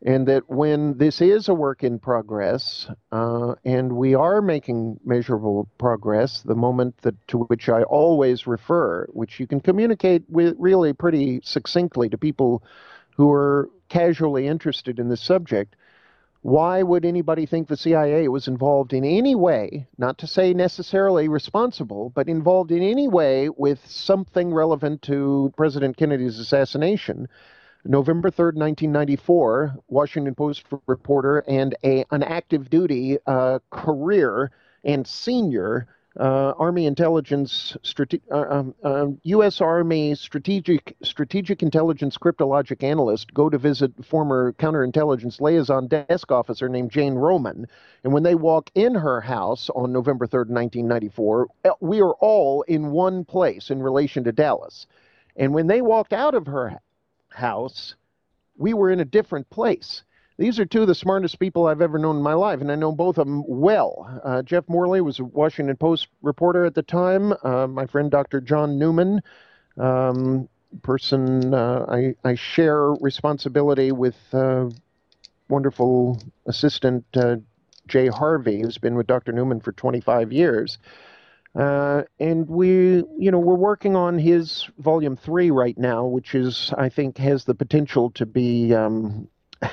[0.06, 5.68] and that when this is a work in progress, uh, and we are making measurable
[5.80, 10.93] progress, the moment that to which I always refer, which you can communicate with really
[10.93, 12.62] pretty succinctly to people
[13.18, 15.76] who are casually interested in this subject.
[16.43, 21.28] Why would anybody think the CIA was involved in any way, not to say necessarily
[21.28, 27.28] responsible, but involved in any way with something relevant to President Kennedy's assassination?
[27.86, 34.51] November 3rd, 1994, Washington Post reporter and a, an active duty uh, career
[34.83, 35.88] and senior
[36.19, 39.61] uh, Army intelligence, strate- uh, um, U.S.
[39.61, 46.69] Um, Army strategic strategic intelligence cryptologic analyst go to visit former counterintelligence liaison desk officer
[46.69, 47.67] named Jane Roman,
[48.03, 52.61] and when they walk in her house on November 3rd, 1994, uh, we are all
[52.63, 54.88] in one place in relation to Dallas,
[55.36, 56.79] and when they walked out of her
[57.36, 57.95] house,
[58.57, 60.03] we were in a different place.
[60.38, 62.75] These are two of the smartest people I've ever known in my life, and I
[62.75, 64.21] know both of them well.
[64.23, 67.33] Uh, Jeff Morley was a Washington Post reporter at the time.
[67.41, 68.41] Uh, my friend Dr.
[68.41, 69.21] John Newman,
[69.77, 70.49] um,
[70.83, 74.69] person uh, I, I, share responsibility with uh,
[75.47, 77.38] wonderful assistant uh,
[77.88, 79.31] Jay Harvey, who's been with Dr.
[79.31, 80.77] Newman for 25 years.
[81.56, 86.74] Uh, and we, you know, we're working on his volume three right now, which is,
[86.78, 89.30] I think, has the potential to be um,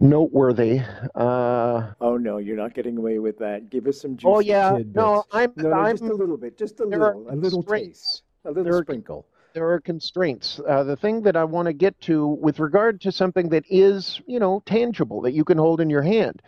[0.00, 0.80] noteworthy.
[1.14, 3.70] Uh, oh no, you're not getting away with that.
[3.70, 4.96] Give us some juicy Oh yeah, tidbits.
[4.96, 8.22] no, I'm, no, no, I'm just a little bit, just a little, a little taste,
[8.44, 9.26] a little there, sprinkle.
[9.54, 10.60] there are constraints.
[10.66, 14.20] Uh, the thing that I want to get to with regard to something that is,
[14.26, 16.40] you know, tangible that you can hold in your hand.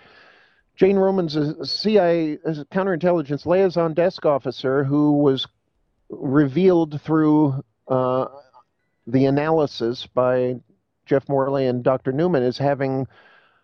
[0.79, 5.45] Jane Roman's a CIA a counterintelligence liaison desk officer who was
[6.09, 8.27] revealed through uh,
[9.09, 10.55] the analysis by
[11.05, 12.13] Jeff Morley and Dr.
[12.13, 13.09] Newman as having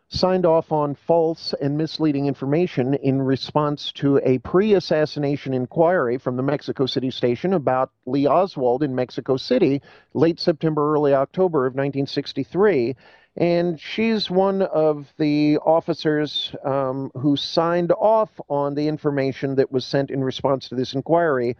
[0.08, 6.36] signed off on false and misleading information in response to a pre assassination inquiry from
[6.36, 9.80] the Mexico City station about Lee Oswald in Mexico City,
[10.14, 12.96] late September, early October of 1963.
[13.36, 19.84] And she's one of the officers um, who signed off on the information that was
[19.84, 21.56] sent in response to this inquiry,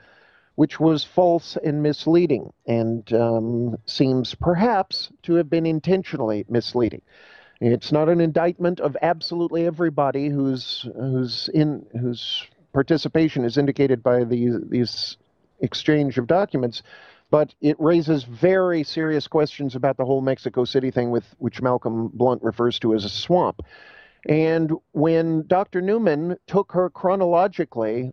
[0.55, 7.03] which was false and misleading, and um, seems perhaps to have been intentionally misleading.
[7.61, 14.25] It's not an indictment of absolutely everybody who's who's in whose participation is indicated by
[14.25, 15.17] these these
[15.61, 16.83] exchange of documents,
[17.31, 22.09] but it raises very serious questions about the whole Mexico City thing, with which Malcolm
[22.09, 23.63] Blunt refers to as a swamp.
[24.29, 25.81] And when Dr.
[25.81, 28.13] Newman took her chronologically,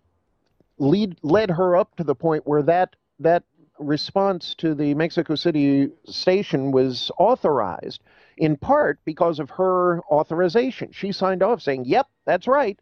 [0.78, 3.44] lead, led her up to the point where that that
[3.80, 8.04] response to the Mexico City station was authorized
[8.38, 10.92] in part because of her authorization.
[10.92, 12.80] She signed off saying, Yep, that's right.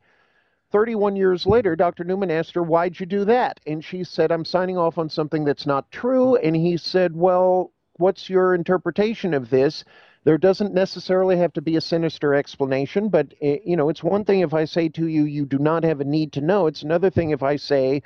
[0.71, 2.03] 31 years later, Dr.
[2.03, 3.59] Newman asked her, Why'd you do that?
[3.65, 6.35] And she said, I'm signing off on something that's not true.
[6.35, 9.83] And he said, Well, what's your interpretation of this?
[10.25, 14.25] There doesn't necessarily have to be a sinister explanation, but eh, you know, it's one
[14.25, 16.67] thing if I say to you, you do not have a need to know.
[16.67, 18.03] It's another thing if I say,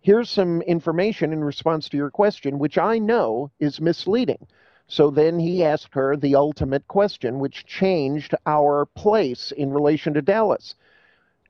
[0.00, 4.46] here's some information in response to your question, which I know is misleading.
[4.88, 10.22] So then he asked her the ultimate question, which changed our place in relation to
[10.22, 10.74] Dallas.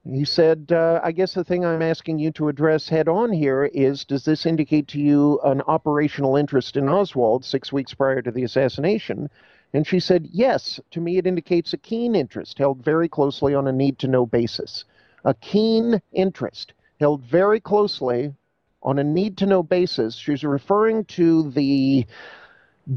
[0.04, 3.66] He said, uh, I guess the thing I'm asking you to address head on here
[3.66, 8.30] is Does this indicate to you an operational interest in Oswald six weeks prior to
[8.30, 9.28] the assassination?
[9.74, 13.68] And she said, Yes, to me it indicates a keen interest held very closely on
[13.68, 14.84] a need to know basis.
[15.24, 18.34] A keen interest held very closely
[18.82, 20.14] on a need to know basis.
[20.14, 22.06] She's referring to the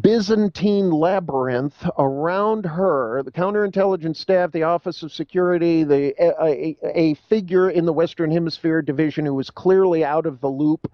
[0.02, 7.70] Byzantine labyrinth around her, the counterintelligence staff, the Office of Security, the, a, a, figure
[7.70, 10.92] in the Western Hemisphere division who was clearly out of the loop,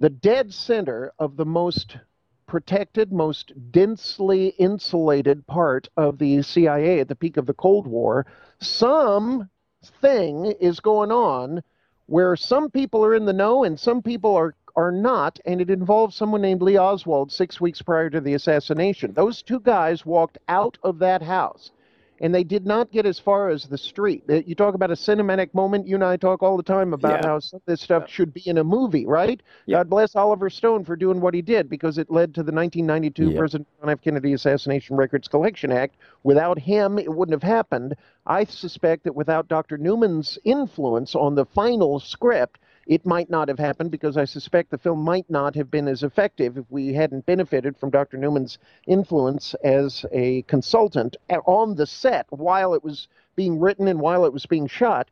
[0.00, 1.96] the dead center of the most
[2.46, 8.26] protected, most densely insulated part of the CIA at the peak of the Cold War,
[8.60, 9.48] some
[10.00, 11.62] thing is going on
[12.06, 15.70] where some people are in the know and some people are are not, and it
[15.70, 19.12] involves someone named Lee Oswald six weeks prior to the assassination.
[19.12, 21.70] Those two guys walked out of that house
[22.22, 24.22] and they did not get as far as the street.
[24.30, 25.88] Uh, you talk about a cinematic moment.
[25.88, 27.28] You and I talk all the time about yeah.
[27.28, 28.14] how some of this stuff yeah.
[28.14, 29.42] should be in a movie, right?
[29.66, 29.78] Yeah.
[29.78, 33.36] God bless Oliver Stone for doing what he did because it led to the 1992
[33.36, 34.00] President John F.
[34.00, 35.96] Kennedy Assassination Records Collection Act.
[36.22, 37.96] Without him, it wouldn't have happened.
[38.24, 39.76] I suspect that without Dr.
[39.76, 44.78] Newman's influence on the final script, it might not have happened because I suspect the
[44.78, 48.16] film might not have been as effective if we hadn't benefited from Dr.
[48.16, 51.16] Newman's influence as a consultant
[51.46, 55.08] on the set while it was being written and while it was being shot.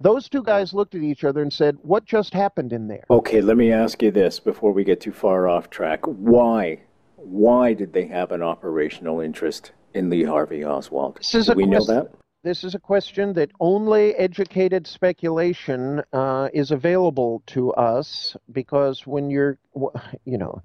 [0.00, 3.04] Those two guys looked at each other and said, What just happened in there?
[3.08, 6.00] Okay, let me ask you this before we get too far off track.
[6.04, 6.80] Why?
[7.16, 11.20] Why did they have an operational interest in Lee Harvey Oswald?
[11.30, 12.10] Do we know that?
[12.42, 19.30] This is a question that only educated speculation uh, is available to us because when
[19.30, 19.58] you're,
[20.24, 20.62] you know,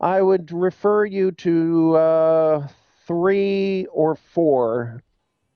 [0.00, 2.68] I would refer you to uh,
[3.06, 5.00] three or four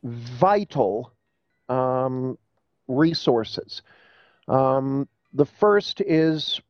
[0.05, 1.13] vital
[1.69, 2.39] um,
[2.87, 3.83] resources.
[4.47, 6.61] Um, the first is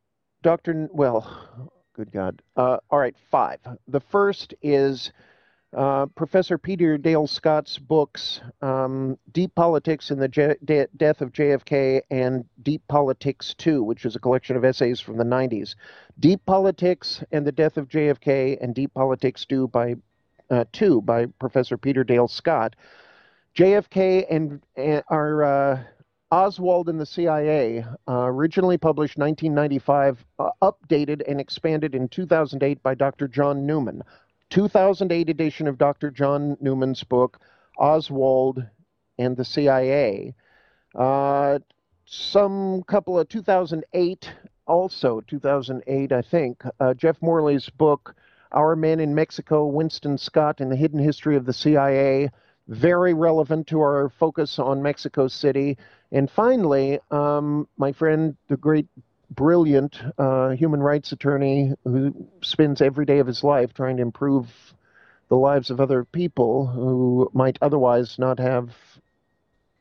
[0.42, 0.88] Dr.
[0.90, 2.40] Well, good God.
[2.56, 3.58] Uh, all right, five.
[3.88, 5.12] The first is
[5.74, 12.02] uh, Professor Peter Dale Scott's books, um, Deep Politics and the De- Death of JFK,
[12.10, 15.74] and Deep Politics 2, which is a collection of essays from the 90s.
[16.18, 19.96] Deep Politics and the Death of JFK, and Deep Politics 2 by,
[20.50, 22.76] uh, 2 by Professor Peter Dale Scott.
[23.54, 25.82] JFK and, and our uh,
[26.30, 32.94] Oswald and the CIA, uh, originally published 1995, uh, updated and expanded in 2008 by
[32.94, 33.28] Dr.
[33.28, 34.02] John Newman.
[34.50, 36.10] 2008 edition of Dr.
[36.10, 37.40] John Newman's book,
[37.78, 38.64] Oswald
[39.18, 40.34] and the CIA.
[40.94, 41.58] Uh,
[42.06, 44.30] some couple of 2008,
[44.66, 48.14] also 2008, I think, uh, Jeff Morley's book,
[48.52, 52.30] Our Men in Mexico, Winston Scott and the Hidden History of the CIA,
[52.68, 55.76] very relevant to our focus on Mexico City.
[56.12, 58.86] And finally, um, my friend, the great
[59.30, 64.46] brilliant uh, human rights attorney who spends every day of his life trying to improve
[65.28, 68.70] the lives of other people who might otherwise not have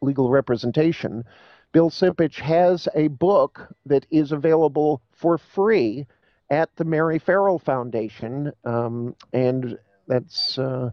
[0.02, 1.24] legal representation.
[1.72, 6.08] Bill Simpich has a book that is available for free
[6.50, 9.78] at the Mary Ferrell Foundation, um, and
[10.08, 10.92] that's uh,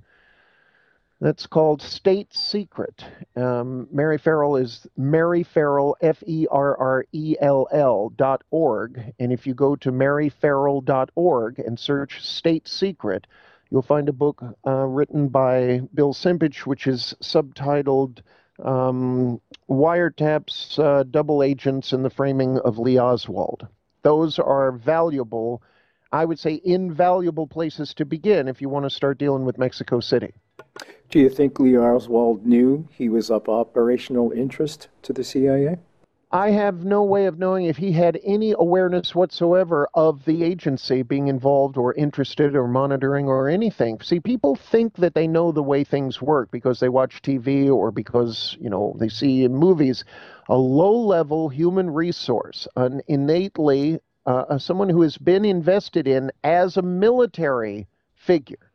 [1.23, 3.05] that's called State Secret.
[3.37, 9.01] Um, Mary Farrell is Mary Ferrell, F E R R E L L dot org.
[9.21, 13.29] And if you go to maryferrell.org and search State Secret,
[13.71, 18.23] you'll find a book uh, written by Bill Simpich, which is subtitled
[18.61, 23.69] um, Wiretaps, uh, Double Agents, and the Framing of Lee Oswald.
[24.03, 25.63] Those are valuable,
[26.11, 30.01] I would say, invaluable places to begin if you want to start dealing with Mexico
[30.01, 30.35] City.
[31.11, 35.79] Do you think Lee Oswald knew he was of operational interest to the CIA?
[36.35, 41.03] I have no way of knowing if he had any awareness whatsoever of the agency
[41.03, 44.01] being involved or interested or monitoring or anything.
[44.01, 47.91] See, people think that they know the way things work because they watch TV or
[47.91, 50.07] because, you know, they see in movies
[50.49, 56.79] a low level human resource, an innately uh, someone who has been invested in as
[56.79, 58.72] a military figure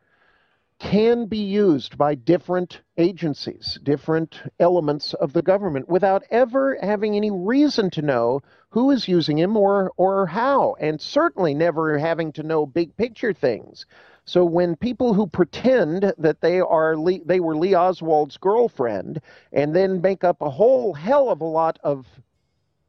[0.80, 7.32] can be used by different agencies, different elements of the government without ever having any
[7.32, 12.44] reason to know who is using him or, or how, and certainly never having to
[12.44, 13.86] know big picture things.
[14.26, 19.22] So when people who pretend that they are Lee, they were Lee Oswald's girlfriend
[19.54, 22.06] and then make up a whole hell of a lot of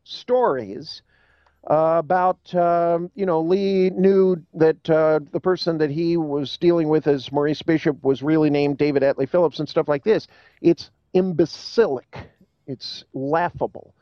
[0.04, 1.02] stories
[1.68, 6.88] uh, about um, you know Lee knew that uh, the person that he was dealing
[6.88, 10.26] with as Maurice Bishop was really named David Atlee Phillips and stuff like this.
[10.62, 12.30] It's imbecilic.
[12.66, 13.94] It's laughable.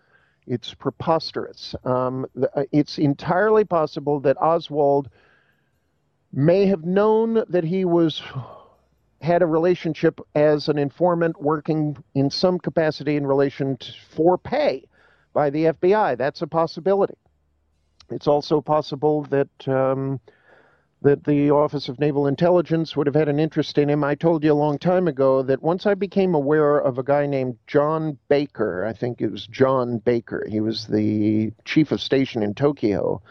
[0.46, 1.74] It's preposterous.
[1.84, 5.08] Um, uh, it's entirely possible that Oswald
[6.32, 8.22] may have known that he was
[9.22, 14.84] had a relationship as an informant working in some capacity in relation to, for pay
[15.32, 16.16] by the FBI.
[16.16, 17.16] That's a possibility.
[18.10, 20.20] It's also possible that um,
[21.02, 24.02] that the Office of Naval Intelligence would have had an interest in him.
[24.02, 27.26] I told you a long time ago that once I became aware of a guy
[27.26, 30.44] named John Baker, I think it was John Baker.
[30.48, 33.22] He was the chief of station in Tokyo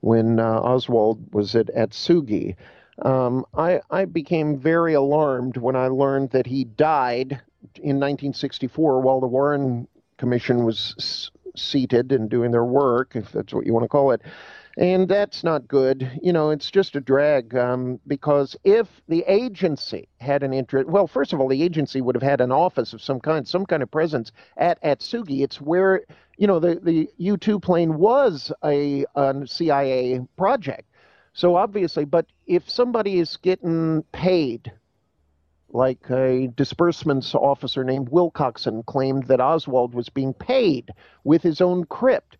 [0.00, 2.56] when uh, Oswald was at Atsugi.
[3.02, 7.40] Um, I, I became very alarmed when I learned that he died
[7.76, 13.66] in 1964 while the Warren Commission was seated and doing their work, if that's what
[13.66, 14.22] you want to call it.
[14.78, 16.10] And that's not good.
[16.22, 21.06] You know, it's just a drag um, because if the agency had an interest, well,
[21.06, 23.82] first of all, the agency would have had an office of some kind, some kind
[23.82, 25.42] of presence at Atsugi.
[25.42, 26.02] It's where,
[26.38, 30.88] you know, the, the U 2 plane was a, a CIA project.
[31.32, 34.72] So obviously, but if somebody is getting paid
[35.72, 40.90] like a disbursements officer named Wilcoxon claimed that Oswald was being paid
[41.24, 42.36] with his own crypt.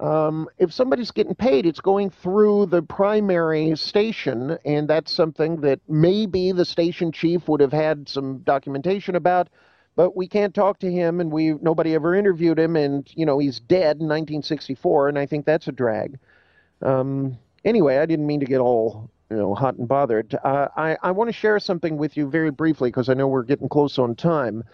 [0.00, 5.80] Um, if somebody's getting paid, it's going through the primary station, and that's something that
[5.88, 9.48] maybe the station chief would have had some documentation about.
[9.96, 13.38] But we can't talk to him, and we nobody ever interviewed him, and you know
[13.38, 16.18] he's dead in 1964, and I think that's a drag.
[16.80, 20.34] Um, anyway, I didn't mean to get all you know, hot and bothered.
[20.34, 23.44] Uh, I, I want to share something with you very briefly because I know we're
[23.44, 24.64] getting close on time.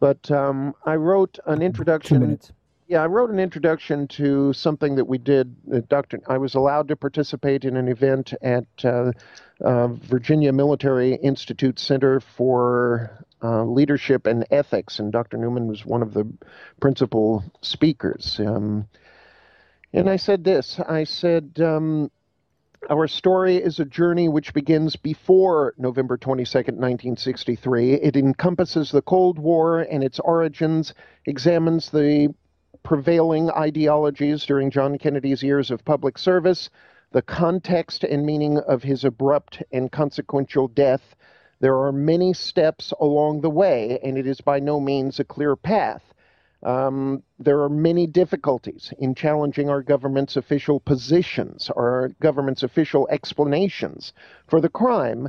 [0.00, 2.20] But um, I wrote an introduction.
[2.20, 2.52] Two minutes.
[2.88, 5.56] Yeah, I wrote an introduction to something that we did.
[5.72, 6.20] Uh, Dr.
[6.28, 9.12] I was allowed to participate in an event at uh,
[9.64, 15.36] uh, Virginia Military Institute Center for uh, Leadership and Ethics, and Dr.
[15.36, 16.30] Newman was one of the
[16.80, 18.38] principal speakers.
[18.38, 18.86] Um,
[19.92, 22.10] and I said this I said, um,
[22.90, 27.94] our story is a journey which begins before November 22, 1963.
[27.94, 30.94] It encompasses the Cold War and its origins,
[31.26, 32.34] examines the
[32.82, 36.70] prevailing ideologies during John Kennedy's years of public service,
[37.12, 41.16] the context and meaning of his abrupt and consequential death.
[41.60, 45.56] There are many steps along the way, and it is by no means a clear
[45.56, 46.02] path.
[46.66, 54.12] Um, there are many difficulties in challenging our government's official positions, our government's official explanations
[54.48, 55.28] for the crime.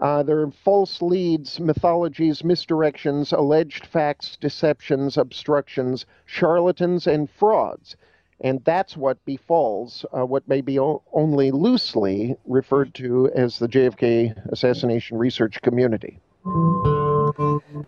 [0.00, 7.96] Uh, there are false leads, mythologies, misdirections, alleged facts, deceptions, obstructions, charlatans, and frauds.
[8.40, 13.66] And that's what befalls uh, what may be o- only loosely referred to as the
[13.66, 16.20] JFK assassination research community.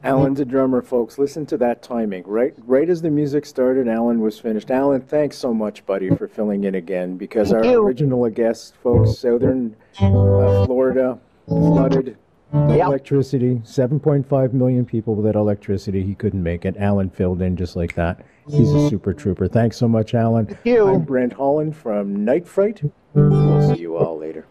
[0.05, 1.19] Alan's a drummer, folks.
[1.19, 2.25] Listen to that timing.
[2.27, 4.71] Right, right as the music started, Alan was finished.
[4.71, 7.17] Alan, thanks so much, buddy, for filling in again.
[7.17, 7.85] Because Thank our you.
[7.87, 12.17] original guest, folks, Southern uh, Florida, flooded,
[12.53, 12.87] Yep.
[12.87, 13.57] electricity.
[13.65, 16.03] 7.5 million people without electricity.
[16.03, 16.77] He couldn't make it.
[16.79, 18.25] Alan filled in just like that.
[18.49, 19.47] He's a super trooper.
[19.49, 20.47] Thanks so much, Alan.
[20.47, 20.89] Thank you.
[20.89, 22.81] I'm Brent Holland from Night Fright.
[23.13, 24.47] We'll see you all later.